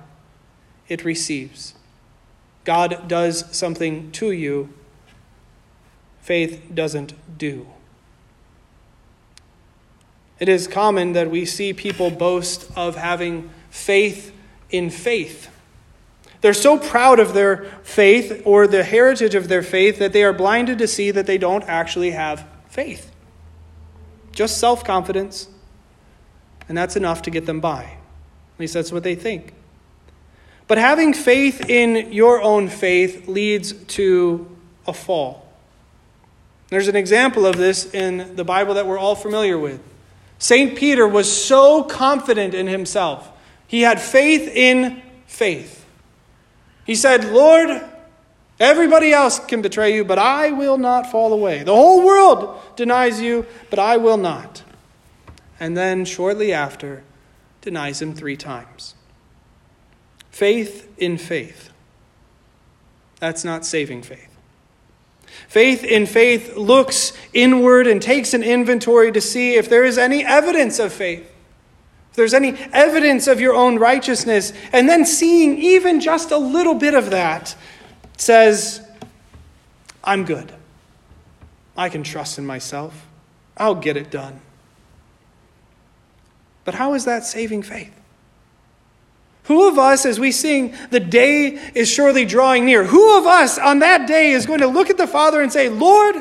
It 0.88 1.04
receives. 1.04 1.75
God 2.66 3.06
does 3.06 3.44
something 3.56 4.10
to 4.12 4.32
you, 4.32 4.68
faith 6.20 6.68
doesn't 6.74 7.38
do. 7.38 7.68
It 10.40 10.48
is 10.48 10.66
common 10.66 11.12
that 11.12 11.30
we 11.30 11.46
see 11.46 11.72
people 11.72 12.10
boast 12.10 12.70
of 12.76 12.96
having 12.96 13.50
faith 13.70 14.34
in 14.68 14.90
faith. 14.90 15.48
They're 16.40 16.52
so 16.52 16.76
proud 16.76 17.20
of 17.20 17.34
their 17.34 17.64
faith 17.84 18.42
or 18.44 18.66
the 18.66 18.82
heritage 18.82 19.36
of 19.36 19.48
their 19.48 19.62
faith 19.62 20.00
that 20.00 20.12
they 20.12 20.24
are 20.24 20.32
blinded 20.32 20.78
to 20.78 20.88
see 20.88 21.12
that 21.12 21.26
they 21.26 21.38
don't 21.38 21.64
actually 21.64 22.10
have 22.10 22.46
faith. 22.68 23.12
Just 24.32 24.58
self 24.58 24.84
confidence, 24.84 25.48
and 26.68 26.76
that's 26.76 26.96
enough 26.96 27.22
to 27.22 27.30
get 27.30 27.46
them 27.46 27.60
by. 27.60 27.84
At 27.84 28.60
least 28.60 28.74
that's 28.74 28.90
what 28.90 29.04
they 29.04 29.14
think. 29.14 29.54
But 30.68 30.78
having 30.78 31.14
faith 31.14 31.68
in 31.68 32.12
your 32.12 32.42
own 32.42 32.68
faith 32.68 33.28
leads 33.28 33.72
to 33.72 34.50
a 34.86 34.92
fall. 34.92 35.46
There's 36.68 36.88
an 36.88 36.96
example 36.96 37.46
of 37.46 37.56
this 37.56 37.92
in 37.94 38.34
the 38.34 38.44
Bible 38.44 38.74
that 38.74 38.86
we're 38.86 38.98
all 38.98 39.14
familiar 39.14 39.56
with. 39.56 39.80
St. 40.38 40.76
Peter 40.76 41.06
was 41.06 41.30
so 41.30 41.84
confident 41.84 42.54
in 42.54 42.66
himself, 42.66 43.30
he 43.68 43.82
had 43.82 44.00
faith 44.00 44.48
in 44.48 45.02
faith. 45.26 45.84
He 46.84 46.94
said, 46.94 47.24
Lord, 47.24 47.82
everybody 48.60 49.12
else 49.12 49.40
can 49.40 49.62
betray 49.62 49.94
you, 49.94 50.04
but 50.04 50.18
I 50.18 50.50
will 50.50 50.78
not 50.78 51.10
fall 51.10 51.32
away. 51.32 51.62
The 51.64 51.74
whole 51.74 52.04
world 52.04 52.60
denies 52.76 53.20
you, 53.20 53.46
but 53.70 53.78
I 53.78 53.96
will 53.96 54.16
not. 54.16 54.62
And 55.58 55.76
then, 55.76 56.04
shortly 56.04 56.52
after, 56.52 57.02
denies 57.60 58.00
him 58.02 58.14
three 58.14 58.36
times. 58.36 58.95
Faith 60.36 60.92
in 60.98 61.16
faith. 61.16 61.70
That's 63.20 63.42
not 63.42 63.64
saving 63.64 64.02
faith. 64.02 64.36
Faith 65.48 65.82
in 65.82 66.04
faith 66.04 66.58
looks 66.58 67.14
inward 67.32 67.86
and 67.86 68.02
takes 68.02 68.34
an 68.34 68.42
inventory 68.42 69.10
to 69.12 69.20
see 69.22 69.54
if 69.54 69.70
there 69.70 69.82
is 69.82 69.96
any 69.96 70.22
evidence 70.22 70.78
of 70.78 70.92
faith, 70.92 71.26
if 72.10 72.16
there's 72.16 72.34
any 72.34 72.50
evidence 72.74 73.26
of 73.26 73.40
your 73.40 73.54
own 73.54 73.78
righteousness, 73.78 74.52
and 74.74 74.86
then 74.86 75.06
seeing 75.06 75.56
even 75.56 76.00
just 76.00 76.30
a 76.30 76.36
little 76.36 76.74
bit 76.74 76.92
of 76.92 77.08
that 77.08 77.56
says, 78.18 78.86
I'm 80.04 80.26
good. 80.26 80.52
I 81.78 81.88
can 81.88 82.02
trust 82.02 82.36
in 82.36 82.44
myself. 82.44 83.06
I'll 83.56 83.74
get 83.74 83.96
it 83.96 84.10
done. 84.10 84.42
But 86.66 86.74
how 86.74 86.92
is 86.92 87.06
that 87.06 87.24
saving 87.24 87.62
faith? 87.62 87.94
Who 89.46 89.68
of 89.68 89.78
us, 89.78 90.04
as 90.04 90.18
we 90.18 90.32
sing, 90.32 90.74
the 90.90 91.00
day 91.00 91.70
is 91.74 91.88
surely 91.88 92.24
drawing 92.24 92.64
near, 92.64 92.84
who 92.84 93.16
of 93.16 93.26
us 93.26 93.58
on 93.58 93.78
that 93.78 94.08
day 94.08 94.32
is 94.32 94.44
going 94.44 94.60
to 94.60 94.66
look 94.66 94.90
at 94.90 94.98
the 94.98 95.06
Father 95.06 95.40
and 95.40 95.52
say, 95.52 95.68
Lord, 95.68 96.16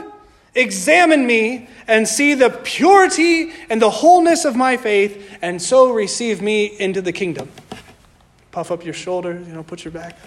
examine 0.54 1.26
me 1.26 1.68
and 1.88 2.08
see 2.08 2.36
the 2.36 2.50
purity 2.50 3.52
and 3.70 3.82
the 3.82 3.90
wholeness 3.90 4.46
of 4.46 4.56
my 4.56 4.78
faith, 4.78 5.38
and 5.42 5.60
so 5.60 5.92
receive 5.92 6.42
me 6.42 6.66
into 6.66 7.02
the 7.02 7.12
kingdom? 7.12 7.50
Puff 8.52 8.70
up 8.70 8.86
your 8.86 8.94
shoulders, 8.94 9.48
you 9.48 9.54
know, 9.54 9.64
put 9.64 9.84
your 9.84 9.92
back. 9.92 10.18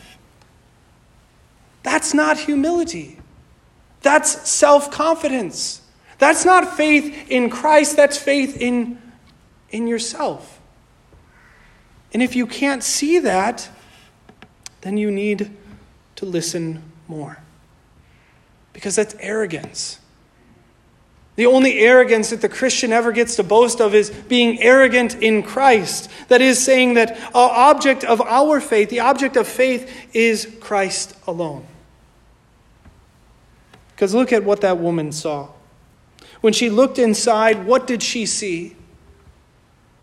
That's 1.84 2.12
not 2.12 2.36
humility. 2.36 3.18
That's 4.02 4.50
self 4.50 4.90
confidence. 4.90 5.82
That's 6.18 6.44
not 6.44 6.76
faith 6.76 7.30
in 7.30 7.48
Christ, 7.48 7.96
that's 7.96 8.18
faith 8.18 8.60
in, 8.60 9.00
in 9.70 9.86
yourself. 9.86 10.60
And 12.12 12.22
if 12.22 12.34
you 12.34 12.46
can't 12.46 12.82
see 12.82 13.18
that, 13.18 13.68
then 14.80 14.96
you 14.96 15.10
need 15.10 15.50
to 16.16 16.26
listen 16.26 16.82
more. 17.06 17.38
Because 18.72 18.96
that's 18.96 19.14
arrogance. 19.20 19.98
The 21.36 21.46
only 21.46 21.78
arrogance 21.78 22.30
that 22.30 22.40
the 22.40 22.48
Christian 22.48 22.92
ever 22.92 23.12
gets 23.12 23.36
to 23.36 23.44
boast 23.44 23.80
of 23.80 23.94
is 23.94 24.10
being 24.10 24.60
arrogant 24.60 25.14
in 25.22 25.44
Christ. 25.44 26.10
That 26.26 26.40
is, 26.40 26.60
saying 26.60 26.94
that 26.94 27.16
the 27.16 27.38
object 27.38 28.02
of 28.02 28.20
our 28.22 28.60
faith, 28.60 28.90
the 28.90 29.00
object 29.00 29.36
of 29.36 29.46
faith, 29.46 29.88
is 30.12 30.52
Christ 30.58 31.16
alone. 31.28 31.64
Because 33.94 34.14
look 34.14 34.32
at 34.32 34.42
what 34.42 34.62
that 34.62 34.78
woman 34.78 35.12
saw. 35.12 35.50
When 36.40 36.52
she 36.52 36.70
looked 36.70 36.98
inside, 36.98 37.66
what 37.66 37.86
did 37.86 38.02
she 38.02 38.26
see? 38.26 38.74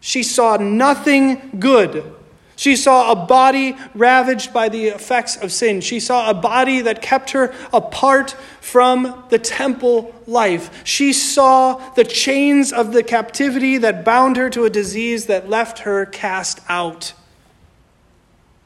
She 0.06 0.22
saw 0.22 0.58
nothing 0.58 1.58
good. 1.58 2.14
She 2.56 2.76
saw 2.76 3.12
a 3.12 3.16
body 3.16 3.76
ravaged 3.96 4.54
by 4.54 4.70
the 4.70 4.90
effects 4.90 5.36
of 5.36 5.52
sin. 5.52 5.82
She 5.82 6.00
saw 6.00 6.30
a 6.30 6.34
body 6.36 6.82
that 6.82 7.02
kept 7.02 7.32
her 7.32 7.52
apart 7.74 8.36
from 8.62 9.24
the 9.30 9.40
temple 9.40 10.14
life. 10.28 10.86
She 10.86 11.12
saw 11.12 11.78
the 11.96 12.04
chains 12.04 12.72
of 12.72 12.94
the 12.94 13.02
captivity 13.02 13.80
that 13.80 14.06
bound 14.06 14.38
her 14.38 14.48
to 14.52 14.66
a 14.66 14.70
disease 14.70 15.26
that 15.26 15.50
left 15.50 15.80
her 15.80 16.06
cast 16.06 16.60
out. 16.70 17.14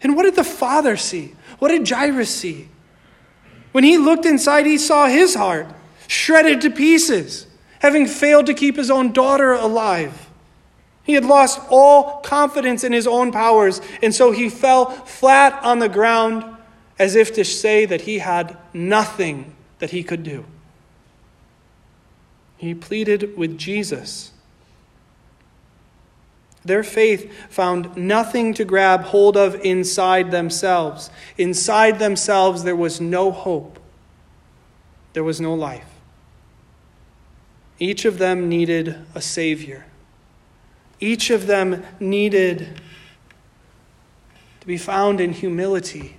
And 0.02 0.18
what 0.18 0.24
did 0.24 0.36
the 0.36 0.44
father 0.44 0.98
see? 0.98 1.36
What 1.60 1.70
did 1.70 1.88
Jairus 1.88 2.36
see? 2.36 2.68
When 3.72 3.86
he 3.86 3.98
looked 3.98 4.26
inside, 4.26 4.66
he 4.66 4.78
saw 4.78 5.08
his 5.08 5.36
heart 5.36 5.68
shredded 6.06 6.60
to 6.60 6.70
pieces, 6.70 7.48
having 7.80 8.08
failed 8.08 8.48
to 8.48 8.54
keep 8.54 8.76
his 8.76 8.92
own 8.92 9.14
daughter 9.14 9.54
alive. 9.54 10.29
He 11.04 11.14
had 11.14 11.26
lost 11.26 11.60
all 11.70 12.20
confidence 12.22 12.84
in 12.84 12.94
his 12.94 13.08
own 13.08 13.32
powers, 13.32 13.82
and 14.02 14.14
so 14.14 14.32
he 14.32 14.50
fell 14.50 14.92
flat 14.92 15.64
on 15.64 15.80
the 15.80 15.90
ground 15.90 16.44
as 17.00 17.16
if 17.16 17.34
to 17.36 17.46
say 17.46 17.86
that 17.86 18.02
he 18.02 18.20
had 18.20 18.58
nothing 18.74 19.56
that 19.80 19.92
he 19.92 20.04
could 20.04 20.24
do. 20.24 20.46
He 22.58 22.76
pleaded 22.76 23.38
with 23.38 23.58
Jesus. 23.58 24.32
Their 26.66 26.84
faith 26.84 27.34
found 27.50 27.96
nothing 27.96 28.54
to 28.56 28.66
grab 28.66 29.04
hold 29.06 29.38
of 29.38 29.56
inside 29.64 30.30
themselves. 30.30 31.10
Inside 31.38 32.00
themselves, 32.00 32.64
there 32.64 32.76
was 32.76 33.00
no 33.00 33.32
hope, 33.32 33.80
there 35.14 35.24
was 35.24 35.40
no 35.40 35.54
life. 35.54 35.86
Each 37.80 38.04
of 38.04 38.18
them 38.18 38.50
needed 38.50 38.98
a 39.16 39.22
Savior. 39.22 39.86
Each 41.00 41.30
of 41.30 41.48
them 41.48 41.84
needed 42.00 42.82
to 44.60 44.68
be 44.68 44.78
found 44.78 45.22
in 45.22 45.34
humility 45.34 46.18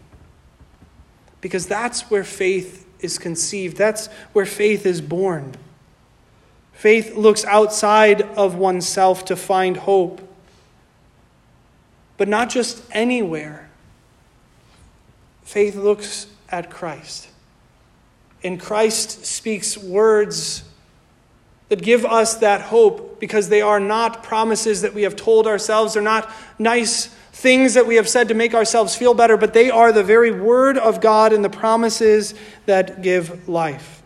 because 1.41 1.67
that's 1.67 2.11
where 2.11 2.25
faith 2.25 2.87
is 3.01 3.19
conceived, 3.19 3.77
that's 3.77 4.09
where 4.33 4.47
faith 4.47 4.87
is 4.87 5.01
born. 5.01 5.55
Faith 6.73 7.15
looks 7.15 7.45
outside 7.45 8.23
of 8.23 8.55
oneself 8.55 9.25
to 9.27 9.37
find 9.37 9.77
hope, 9.77 10.21
but 12.17 12.29
not 12.29 12.49
just 12.49 12.83
anywhere. 12.93 13.69
Faith 15.43 15.75
looks 15.75 16.27
at 16.49 16.71
Christ. 16.71 17.29
And 18.43 18.59
Christ 18.59 19.27
speaks 19.27 19.77
words 19.77 20.63
that 21.71 21.83
give 21.83 22.05
us 22.05 22.35
that 22.37 22.61
hope 22.61 23.21
because 23.21 23.49
they 23.49 23.63
are 23.63 23.81
not 23.81 24.23
promises 24.23 24.83
that 24.83 24.93
we 24.93 25.03
have 25.03 25.17
told 25.17 25.47
ourselves. 25.47 25.95
They're 25.95 26.03
not 26.03 26.31
nice 26.59 27.07
things 27.33 27.75
that 27.75 27.87
we 27.87 27.95
have 27.95 28.09
said 28.09 28.29
to 28.29 28.35
make 28.35 28.55
ourselves 28.55 28.95
feel 28.95 29.15
better, 29.15 29.37
but 29.37 29.55
they 29.55 29.71
are 29.71 29.93
the 29.93 30.03
very 30.03 30.31
word 30.31 30.77
of 30.77 31.01
God 31.01 31.33
and 31.33 31.43
the 31.45 31.49
promises 31.49 32.35
that 32.67 33.03
give 33.03 33.49
life. 33.49 34.03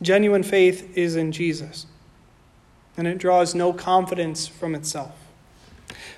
Genuine 0.00 0.44
faith 0.44 0.96
is 0.96 1.16
in 1.16 1.32
Jesus, 1.32 1.86
and 2.96 3.08
it 3.08 3.18
draws 3.18 3.54
no 3.54 3.72
confidence 3.72 4.46
from 4.46 4.76
itself. 4.76 5.12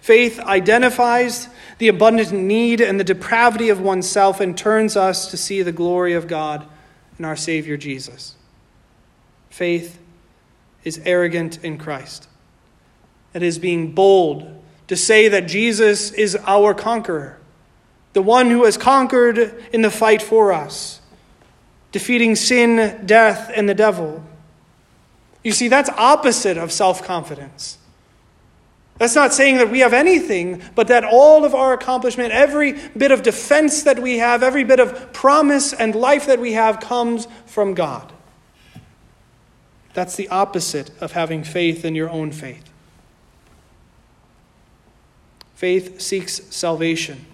Faith 0.03 0.39
identifies 0.41 1.49
the 1.79 1.89
abundant 1.89 2.33
need 2.33 2.83
and 2.83 3.01
the 3.01 3.05
depravity 3.05 3.71
of 3.71 3.81
oneself 3.81 4.41
and 4.41 4.57
turns 4.57 4.97
us 4.97 5.31
to 5.31 5.39
see 5.39 5.63
the 5.63 5.73
glory 5.73 6.13
of 6.13 6.29
God 6.29 6.67
in 7.19 7.25
our 7.25 7.37
Savior 7.37 7.79
Jesus. 7.79 8.37
Faith 9.51 10.01
is 10.85 11.01
arrogant 11.05 11.63
in 11.63 11.77
Christ. 11.77 12.29
It 13.35 13.43
is 13.43 13.59
being 13.59 13.93
bold 13.93 14.63
to 14.89 14.97
say 14.97 15.29
that 15.29 15.47
Jesus 15.47 16.11
is 16.13 16.37
our 16.47 16.75
conqueror, 16.75 17.39
the 18.13 18.23
one 18.23 18.51
who 18.51 18.65
has 18.65 18.77
conquered 18.77 19.63
in 19.73 19.83
the 19.83 19.91
fight 19.91 20.23
for 20.23 20.53
us, 20.53 21.01
defeating 21.93 22.35
sin, 22.35 23.07
death, 23.07 23.51
and 23.55 23.69
the 23.69 23.75
devil. 23.75 24.25
You 25.45 25.53
see, 25.53 25.69
that's 25.69 25.91
opposite 25.91 26.57
of 26.57 26.73
self 26.73 27.05
confidence. 27.05 27.79
That's 28.99 29.15
not 29.15 29.33
saying 29.33 29.57
that 29.57 29.71
we 29.71 29.79
have 29.79 29.95
anything, 29.95 30.63
but 30.75 30.89
that 30.89 31.05
all 31.05 31.47
of 31.47 31.55
our 31.55 31.73
accomplishment, 31.73 32.33
every 32.33 32.73
bit 32.97 33.11
of 33.11 33.23
defense 33.23 33.85
that 33.85 33.99
we 33.99 34.19
have, 34.19 34.43
every 34.43 34.63
bit 34.63 34.79
of 34.79 35.13
promise 35.15 35.73
and 35.73 35.95
life 35.95 36.27
that 36.27 36.39
we 36.39 36.53
have 36.53 36.81
comes 36.81 37.27
from 37.47 37.73
God. 37.73 38.13
That's 39.93 40.17
the 40.17 40.29
opposite 40.29 40.91
of 41.01 41.13
having 41.13 41.43
faith 41.43 41.85
in 41.85 41.95
your 41.95 42.11
own 42.11 42.33
faith. 42.33 42.71
Faith 45.55 46.01
seeks 46.01 46.41
salvation, 46.55 47.27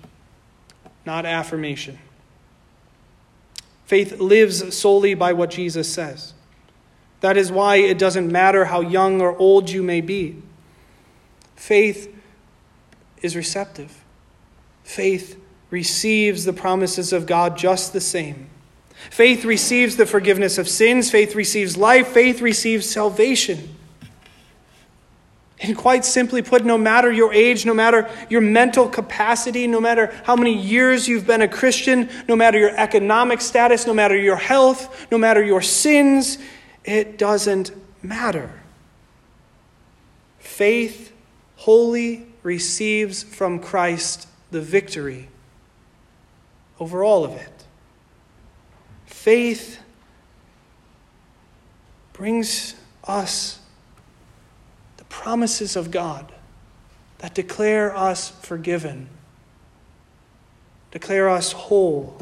not 1.05 1.25
affirmation. 1.25 1.99
Faith 3.85 4.19
lives 4.19 4.77
solely 4.77 5.15
by 5.15 5.33
what 5.33 5.51
Jesus 5.51 5.93
says. 5.93 6.35
That 7.21 7.37
is 7.37 7.53
why 7.53 7.77
it 7.77 7.99
doesn't 7.99 8.31
matter 8.31 8.65
how 8.65 8.81
young 8.81 9.21
or 9.21 9.37
old 9.39 9.71
you 9.71 9.83
may 9.83 10.01
be. 10.01 10.43
Faith 11.55 12.13
is 13.23 13.37
receptive. 13.37 14.03
Faith 14.83 15.41
receives 15.71 16.45
the 16.45 16.53
promises 16.53 17.13
of 17.13 17.27
God 17.27 17.57
just 17.57 17.93
the 17.93 18.01
same. 18.01 18.49
Faith 19.11 19.45
receives 19.45 19.97
the 19.97 20.07
forgiveness 20.07 20.59
of 20.59 20.69
sins. 20.69 21.11
Faith 21.11 21.35
receives 21.35 21.77
life. 21.77 22.09
Faith 22.09 22.41
receives 22.41 22.89
salvation. 22.89 23.77
And 25.61 25.77
quite 25.77 26.05
simply 26.05 26.43
put, 26.43 26.65
no 26.65 26.77
matter 26.77 27.11
your 27.11 27.33
age, 27.33 27.65
no 27.65 27.73
matter 27.73 28.11
your 28.29 28.43
mental 28.43 28.89
capacity, 28.89 29.67
no 29.67 29.81
matter 29.81 30.13
how 30.25 30.37
many 30.37 30.55
years 30.55 31.09
you've 31.09 31.27
been 31.27 31.41
a 31.41 31.49
Christian, 31.49 32.11
no 32.29 32.37
matter 32.37 32.59
your 32.59 32.77
economic 32.77 33.41
status, 33.41 33.87
no 33.87 33.95
matter 33.95 34.17
your 34.17 34.37
health, 34.37 35.07
no 35.11 35.17
matter 35.17 35.43
your 35.43 35.63
sins, 35.63 36.37
it 36.85 37.17
doesn't 37.17 37.73
matter. 38.03 38.51
Faith 40.39 41.13
wholly 41.57 42.27
receives 42.43 43.23
from 43.23 43.59
Christ 43.59 44.29
the 44.51 44.61
victory 44.61 45.29
over 46.79 47.03
all 47.03 47.25
of 47.25 47.33
it. 47.33 47.56
Faith 49.27 49.81
brings 52.13 52.77
us 53.03 53.59
the 54.99 55.05
promises 55.07 55.75
of 55.75 55.91
God 55.91 56.31
that 57.19 57.35
declare 57.35 57.93
us 57.97 58.31
forgiven, 58.31 59.09
declare 60.93 61.29
us 61.29 61.51
whole 61.51 62.21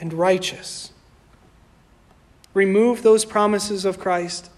and 0.00 0.12
righteous. 0.12 0.90
Remove 2.52 3.04
those 3.04 3.24
promises 3.24 3.84
of 3.84 4.00
Christ, 4.00 4.50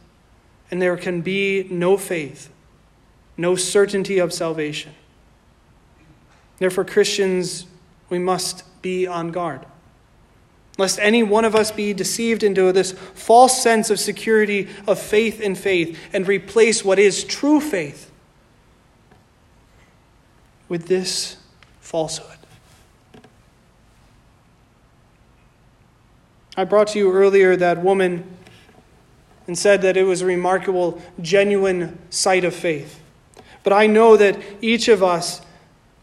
and 0.70 0.80
there 0.80 0.96
can 0.96 1.20
be 1.20 1.68
no 1.70 1.98
faith, 1.98 2.48
no 3.36 3.54
certainty 3.54 4.18
of 4.18 4.32
salvation. 4.32 4.94
Therefore, 6.56 6.86
Christians, 6.86 7.66
we 8.08 8.18
must 8.18 8.64
be 8.80 9.06
on 9.06 9.30
guard 9.30 9.66
lest 10.78 10.98
any 10.98 11.22
one 11.22 11.44
of 11.44 11.54
us 11.54 11.70
be 11.70 11.92
deceived 11.94 12.42
into 12.42 12.70
this 12.72 12.92
false 12.92 13.62
sense 13.62 13.90
of 13.90 13.98
security 13.98 14.68
of 14.86 14.98
faith 14.98 15.40
in 15.40 15.54
faith 15.54 15.98
and 16.12 16.28
replace 16.28 16.84
what 16.84 16.98
is 16.98 17.24
true 17.24 17.60
faith 17.60 18.10
with 20.68 20.86
this 20.86 21.36
falsehood. 21.80 22.36
I 26.56 26.64
brought 26.64 26.88
to 26.88 26.98
you 26.98 27.12
earlier 27.12 27.54
that 27.56 27.82
woman 27.82 28.24
and 29.46 29.56
said 29.56 29.82
that 29.82 29.96
it 29.96 30.04
was 30.04 30.22
a 30.22 30.26
remarkable, 30.26 31.00
genuine 31.20 31.98
sight 32.10 32.44
of 32.44 32.54
faith. 32.54 33.00
But 33.62 33.72
I 33.72 33.86
know 33.86 34.16
that 34.16 34.38
each 34.60 34.88
of 34.88 35.02
us, 35.02 35.42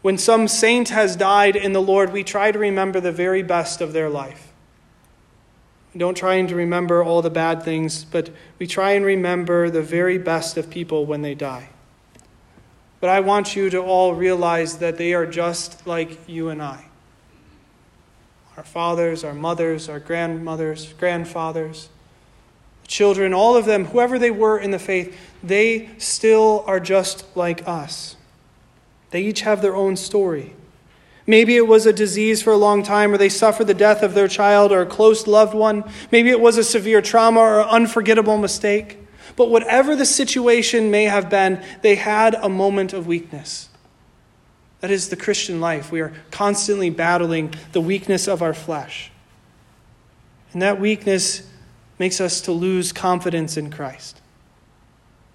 when 0.02 0.16
some 0.16 0.48
saint 0.48 0.90
has 0.90 1.16
died 1.16 1.56
in 1.56 1.72
the 1.72 1.82
Lord, 1.82 2.12
we 2.12 2.22
try 2.22 2.52
to 2.52 2.58
remember 2.58 3.00
the 3.00 3.12
very 3.12 3.42
best 3.42 3.80
of 3.80 3.92
their 3.92 4.08
life. 4.08 4.53
Don't 5.96 6.16
try 6.16 6.34
and 6.34 6.50
remember 6.50 7.04
all 7.04 7.22
the 7.22 7.30
bad 7.30 7.62
things, 7.62 8.04
but 8.04 8.30
we 8.58 8.66
try 8.66 8.92
and 8.92 9.04
remember 9.04 9.70
the 9.70 9.82
very 9.82 10.18
best 10.18 10.56
of 10.56 10.68
people 10.68 11.06
when 11.06 11.22
they 11.22 11.34
die. 11.34 11.68
But 13.00 13.10
I 13.10 13.20
want 13.20 13.54
you 13.54 13.70
to 13.70 13.78
all 13.78 14.14
realize 14.14 14.78
that 14.78 14.96
they 14.96 15.14
are 15.14 15.26
just 15.26 15.86
like 15.86 16.28
you 16.28 16.48
and 16.48 16.62
I. 16.62 16.86
Our 18.56 18.64
fathers, 18.64 19.24
our 19.24 19.34
mothers, 19.34 19.88
our 19.88 20.00
grandmothers, 20.00 20.92
grandfathers, 20.94 21.88
children, 22.86 23.34
all 23.34 23.56
of 23.56 23.64
them, 23.64 23.86
whoever 23.86 24.18
they 24.18 24.30
were 24.30 24.58
in 24.58 24.70
the 24.70 24.78
faith, 24.78 25.16
they 25.42 25.90
still 25.98 26.64
are 26.66 26.80
just 26.80 27.24
like 27.36 27.66
us. 27.68 28.16
They 29.10 29.22
each 29.22 29.42
have 29.42 29.62
their 29.62 29.76
own 29.76 29.96
story. 29.96 30.54
Maybe 31.26 31.56
it 31.56 31.66
was 31.66 31.86
a 31.86 31.92
disease 31.92 32.42
for 32.42 32.52
a 32.52 32.58
long 32.58 32.82
time, 32.82 33.12
or 33.12 33.16
they 33.16 33.30
suffered 33.30 33.66
the 33.66 33.74
death 33.74 34.02
of 34.02 34.14
their 34.14 34.28
child 34.28 34.72
or 34.72 34.82
a 34.82 34.86
close 34.86 35.26
loved 35.26 35.54
one. 35.54 35.84
Maybe 36.12 36.28
it 36.30 36.40
was 36.40 36.58
a 36.58 36.64
severe 36.64 37.00
trauma 37.00 37.40
or 37.40 37.60
an 37.60 37.68
unforgettable 37.68 38.36
mistake. 38.36 38.98
But 39.36 39.50
whatever 39.50 39.96
the 39.96 40.06
situation 40.06 40.90
may 40.90 41.04
have 41.04 41.30
been, 41.30 41.64
they 41.82 41.94
had 41.94 42.34
a 42.34 42.48
moment 42.48 42.92
of 42.92 43.06
weakness. 43.06 43.70
That 44.80 44.90
is 44.90 45.08
the 45.08 45.16
Christian 45.16 45.60
life. 45.60 45.90
We 45.90 46.02
are 46.02 46.12
constantly 46.30 46.90
battling 46.90 47.54
the 47.72 47.80
weakness 47.80 48.28
of 48.28 48.42
our 48.42 48.52
flesh. 48.52 49.10
And 50.52 50.60
that 50.60 50.78
weakness 50.78 51.48
makes 51.98 52.20
us 52.20 52.42
to 52.42 52.52
lose 52.52 52.92
confidence 52.92 53.56
in 53.56 53.70
Christ. 53.70 54.20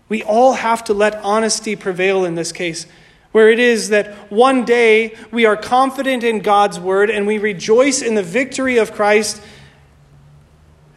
We 0.08 0.22
all 0.24 0.54
have 0.54 0.84
to 0.86 0.94
let 0.94 1.16
honesty 1.16 1.76
prevail 1.76 2.26
in 2.26 2.36
this 2.36 2.52
case 2.52 2.86
where 3.32 3.50
it 3.50 3.60
is 3.60 3.90
that 3.90 4.32
one 4.32 4.66
day 4.66 5.16
we 5.32 5.46
are 5.46 5.56
confident 5.56 6.24
in 6.24 6.40
God's 6.40 6.80
word 6.80 7.10
and 7.10 7.28
we 7.28 7.38
rejoice 7.38 8.02
in 8.02 8.16
the 8.16 8.24
victory 8.24 8.78
of 8.78 8.94
Christ, 8.94 9.42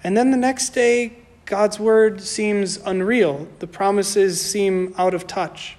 and 0.02 0.16
then 0.16 0.30
the 0.30 0.36
next 0.36 0.70
day 0.70 1.18
God's 1.44 1.78
word 1.78 2.22
seems 2.22 2.78
unreal. 2.78 3.46
The 3.58 3.66
promises 3.66 4.40
seem 4.40 4.94
out 4.96 5.14
of 5.14 5.26
touch, 5.26 5.76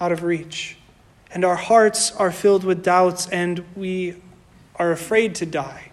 out 0.00 0.12
of 0.12 0.22
reach, 0.22 0.76
and 1.30 1.44
our 1.44 1.56
hearts 1.56 2.12
are 2.16 2.32
filled 2.32 2.64
with 2.64 2.82
doubts 2.82 3.28
and 3.28 3.64
we 3.76 4.16
are 4.76 4.90
afraid 4.90 5.34
to 5.36 5.46
die. 5.46 5.90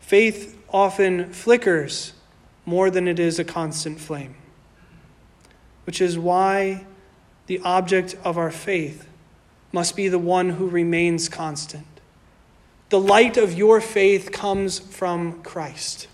Faith 0.00 0.56
often 0.70 1.32
flickers 1.32 2.12
more 2.64 2.90
than 2.90 3.06
it 3.06 3.18
is 3.18 3.38
a 3.38 3.44
constant 3.44 4.00
flame, 4.00 4.34
which 5.84 6.00
is 6.00 6.18
why 6.18 6.86
the 7.46 7.60
object 7.60 8.16
of 8.24 8.36
our 8.36 8.50
faith 8.50 9.08
must 9.72 9.96
be 9.96 10.08
the 10.08 10.18
one 10.18 10.50
who 10.50 10.68
remains 10.68 11.28
constant. 11.28 11.86
The 12.88 13.00
light 13.00 13.36
of 13.36 13.54
your 13.54 13.80
faith 13.80 14.30
comes 14.32 14.78
from 14.78 15.42
Christ. 15.42 16.08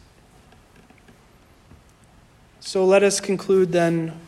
So 2.60 2.84
let 2.84 3.02
us 3.02 3.20
conclude 3.20 3.72
then 3.72 4.18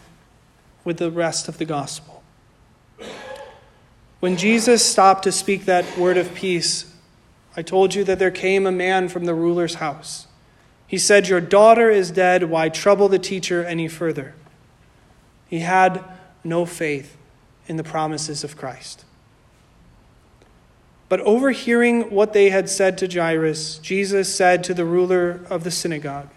with 0.84 0.98
the 0.98 1.10
rest 1.10 1.48
of 1.48 1.58
the 1.58 1.64
gospel. 1.64 2.22
When 4.20 4.36
Jesus 4.36 4.84
stopped 4.84 5.24
to 5.24 5.32
speak 5.32 5.64
that 5.64 5.98
word 5.98 6.16
of 6.16 6.34
peace, 6.34 6.94
I 7.56 7.62
told 7.62 7.94
you 7.94 8.04
that 8.04 8.18
there 8.18 8.30
came 8.30 8.66
a 8.66 8.72
man 8.72 9.08
from 9.08 9.24
the 9.24 9.34
ruler's 9.34 9.74
house. 9.76 10.26
He 10.86 10.98
said, 10.98 11.28
Your 11.28 11.40
daughter 11.40 11.90
is 11.90 12.10
dead. 12.10 12.44
Why 12.44 12.68
trouble 12.68 13.08
the 13.08 13.18
teacher 13.18 13.64
any 13.64 13.88
further? 13.88 14.34
He 15.46 15.60
had 15.60 16.04
no 16.44 16.66
faith 16.66 17.16
in 17.66 17.76
the 17.76 17.84
promises 17.84 18.44
of 18.44 18.56
Christ. 18.56 19.04
But 21.08 21.20
overhearing 21.20 22.10
what 22.10 22.32
they 22.32 22.50
had 22.50 22.68
said 22.68 22.98
to 22.98 23.06
Jairus, 23.06 23.78
Jesus 23.78 24.34
said 24.34 24.64
to 24.64 24.74
the 24.74 24.84
ruler 24.84 25.40
of 25.50 25.64
the 25.64 25.70
synagogue, 25.70 26.28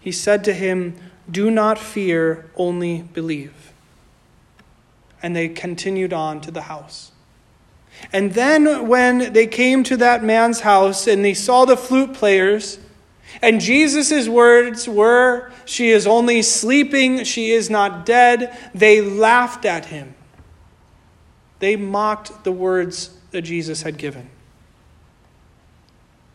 He 0.00 0.12
said 0.12 0.44
to 0.44 0.52
him, 0.52 0.96
Do 1.30 1.50
not 1.50 1.78
fear, 1.78 2.50
only 2.56 3.02
believe. 3.02 3.72
And 5.22 5.34
they 5.34 5.48
continued 5.48 6.12
on 6.12 6.40
to 6.42 6.50
the 6.50 6.62
house. 6.62 7.12
And 8.12 8.34
then, 8.34 8.88
when 8.88 9.32
they 9.32 9.46
came 9.46 9.84
to 9.84 9.96
that 9.96 10.22
man's 10.22 10.60
house 10.60 11.06
and 11.06 11.24
they 11.24 11.34
saw 11.34 11.64
the 11.64 11.76
flute 11.76 12.12
players, 12.12 12.78
and 13.42 13.60
Jesus' 13.60 14.28
words 14.28 14.88
were, 14.88 15.50
She 15.64 15.90
is 15.90 16.06
only 16.06 16.42
sleeping, 16.42 17.24
she 17.24 17.50
is 17.50 17.68
not 17.70 18.06
dead. 18.06 18.56
They 18.74 19.00
laughed 19.00 19.64
at 19.64 19.86
him. 19.86 20.14
They 21.58 21.76
mocked 21.76 22.44
the 22.44 22.52
words 22.52 23.16
that 23.30 23.42
Jesus 23.42 23.82
had 23.82 23.96
given. 23.96 24.30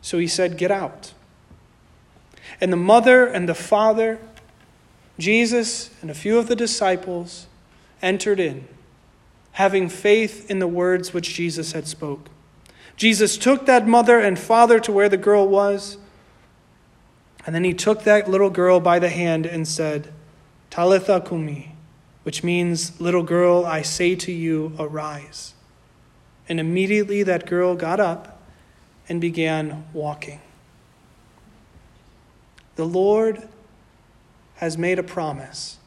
So 0.02 0.18
he 0.18 0.28
said, 0.28 0.58
Get 0.58 0.72
out. 0.72 1.14
And 2.60 2.74
the 2.74 2.78
mother 2.78 3.26
and 3.26 3.48
the 3.48 3.56
father, 3.56 4.20
Jesus 5.18 5.92
and 6.02 6.10
a 6.10 6.16
few 6.16 6.38
of 6.38 6.48
the 6.48 6.56
disciples, 6.56 7.48
entered 8.02 8.40
in, 8.40 8.68
having 9.54 9.90
faith 9.90 10.50
in 10.50 10.60
the 10.60 10.68
words 10.68 11.14
which 11.14 11.34
Jesus 11.34 11.74
had 11.74 11.88
spoke. 11.88 12.30
Jesus 12.98 13.38
took 13.38 13.66
that 13.66 13.88
mother 13.88 14.20
and 14.20 14.38
father 14.38 14.80
to 14.80 14.92
where 14.92 15.10
the 15.10 15.18
girl 15.18 15.48
was 15.48 15.98
and 17.46 17.56
then 17.56 17.64
he 17.64 17.74
took 17.74 18.04
that 18.04 18.30
little 18.30 18.50
girl 18.50 18.80
by 18.80 19.00
the 19.00 19.10
hand 19.10 19.46
and 19.46 19.68
said, 19.68 20.12
Talitha 20.70 21.22
kumi, 21.22 21.76
which 22.24 22.44
means, 22.44 23.00
Little 23.00 23.24
girl, 23.24 23.66
I 23.66 23.82
say 23.82 24.16
to 24.16 24.32
you, 24.32 24.74
arise. 24.78 25.54
And 26.48 26.60
immediately 26.60 27.24
that 27.24 27.46
girl 27.46 27.76
got 27.76 28.00
up 28.00 28.42
and 29.08 29.22
began 29.22 29.86
walking. 29.94 30.42
The 32.76 32.86
Lord 32.86 33.48
has 34.56 34.78
made 34.78 35.00
a 35.00 35.04
promise. 35.04 35.78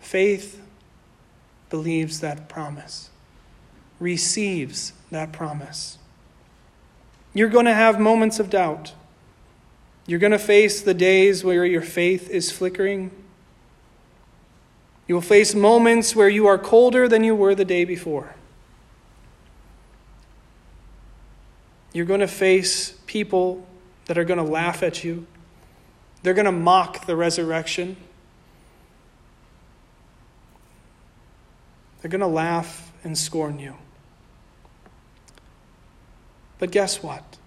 Faith 0.00 0.60
believes 1.68 2.20
that 2.20 2.48
promise, 2.48 3.10
receives 3.98 4.92
that 5.10 5.32
promise. 5.32 5.98
You're 7.32 7.48
going 7.48 7.66
to 7.66 7.74
have 7.74 8.00
moments 8.00 8.40
of 8.40 8.50
doubt. 8.50 8.92
You're 10.06 10.18
going 10.18 10.32
to 10.32 10.38
face 10.38 10.82
the 10.82 10.94
days 10.94 11.44
where 11.44 11.64
your 11.64 11.82
faith 11.82 12.28
is 12.30 12.50
flickering. 12.50 13.10
You 15.06 15.14
will 15.14 15.22
face 15.22 15.54
moments 15.54 16.14
where 16.14 16.28
you 16.28 16.46
are 16.46 16.58
colder 16.58 17.08
than 17.08 17.24
you 17.24 17.34
were 17.34 17.54
the 17.54 17.64
day 17.64 17.84
before. 17.84 18.34
You're 21.92 22.06
going 22.06 22.20
to 22.20 22.28
face 22.28 22.94
people 23.06 23.66
that 24.06 24.16
are 24.16 24.24
going 24.24 24.38
to 24.38 24.44
laugh 24.44 24.82
at 24.82 25.02
you. 25.02 25.26
They're 26.22 26.34
going 26.34 26.46
to 26.46 26.52
mock 26.52 27.06
the 27.06 27.16
resurrection. 27.16 27.96
They're 32.00 32.10
going 32.10 32.20
to 32.20 32.26
laugh 32.26 32.92
and 33.02 33.16
scorn 33.16 33.58
you. 33.58 33.74
But 36.58 36.70
guess 36.70 37.02
what? 37.02 37.38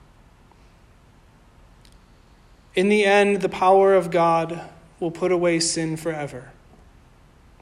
In 2.76 2.90
the 2.90 3.06
end, 3.06 3.42
the 3.42 3.50
power 3.50 3.94
of 3.94 4.12
God 4.12 4.62
will 5.00 5.12
put 5.12 5.32
away 5.32 5.60
sin 5.60 5.96
forever. 5.98 6.52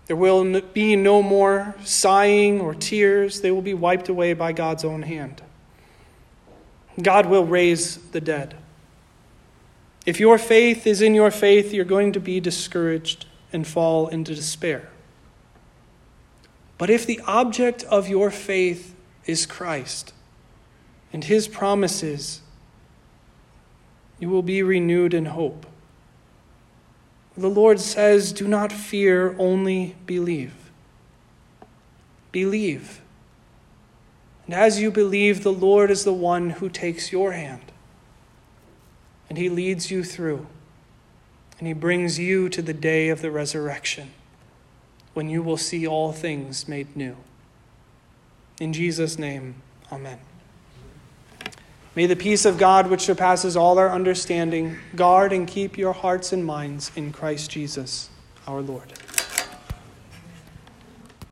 There 0.08 0.16
will 0.16 0.62
be 0.62 0.96
no 0.96 1.22
more 1.22 1.76
sighing 1.84 2.60
or 2.60 2.74
tears, 2.74 3.42
they 3.42 3.52
will 3.52 3.62
be 3.62 3.74
wiped 3.74 4.10
away 4.10 4.34
by 4.34 4.52
God's 4.52 4.84
own 4.84 5.04
hand. 5.04 5.42
God 7.02 7.26
will 7.26 7.46
raise 7.46 7.98
the 7.98 8.22
dead. 8.22 8.56
If 10.06 10.20
your 10.20 10.38
faith 10.38 10.88
is 10.88 11.02
in 11.02 11.14
your 11.14 11.32
faith, 11.32 11.74
you're 11.74 11.86
going 11.86 12.12
to 12.14 12.20
be 12.20 12.40
discouraged 12.40 13.26
and 13.54 13.68
fall 13.68 14.08
into 14.08 14.34
despair. 14.34 14.90
But 16.78 16.90
if 16.90 17.06
the 17.06 17.22
object 17.28 17.84
of 17.84 18.08
your 18.08 18.32
faith 18.32 18.96
is 19.26 19.46
Christ 19.46 20.14
and 21.14 21.24
his 21.24 21.48
promises, 21.48 22.42
you 24.22 24.30
will 24.30 24.44
be 24.44 24.64
renewed 24.64 25.14
in 25.14 25.26
hope. 25.26 25.66
The 27.36 27.50
Lord 27.50 27.80
says, 27.80 28.32
Do 28.32 28.48
not 28.48 28.72
fear, 28.72 29.36
only 29.40 29.96
believe. 30.06 30.54
Believe. 32.32 33.02
And 34.46 34.54
as 34.54 34.80
you 34.80 34.92
believe, 34.92 35.44
the 35.44 35.52
Lord 35.52 35.90
is 35.90 36.04
the 36.04 36.14
one 36.14 36.52
who 36.52 36.70
takes 36.70 37.12
your 37.12 37.32
hand 37.32 37.64
and 39.28 39.38
he 39.38 39.50
leads 39.50 39.90
you 39.90 40.04
through 40.04 40.46
and 41.58 41.68
he 41.68 41.74
brings 41.74 42.20
you 42.20 42.48
to 42.50 42.62
the 42.62 42.74
day 42.74 43.10
of 43.10 43.22
the 43.22 43.32
resurrection 43.32 44.12
when 45.14 45.30
you 45.30 45.42
will 45.42 45.58
see 45.58 45.88
all 45.88 46.12
things 46.12 46.68
made 46.68 46.96
new. 46.96 47.16
In 48.60 48.72
Jesus' 48.74 49.18
name, 49.18 49.56
amen. 49.92 50.20
May 51.94 52.06
the 52.06 52.16
peace 52.16 52.46
of 52.46 52.58
God, 52.58 52.90
which 52.90 53.02
surpasses 53.02 53.58
all 53.58 53.78
our 53.78 53.92
understanding, 53.92 54.78
guard 54.96 55.34
and 55.34 55.46
keep 55.46 55.78
your 55.78 55.92
hearts 55.92 56.32
and 56.32 56.46
minds 56.46 56.90
in 56.96 57.12
Christ 57.12 57.52
Jesus 57.52 58.10
our 58.48 58.62
Lord. 58.62 58.94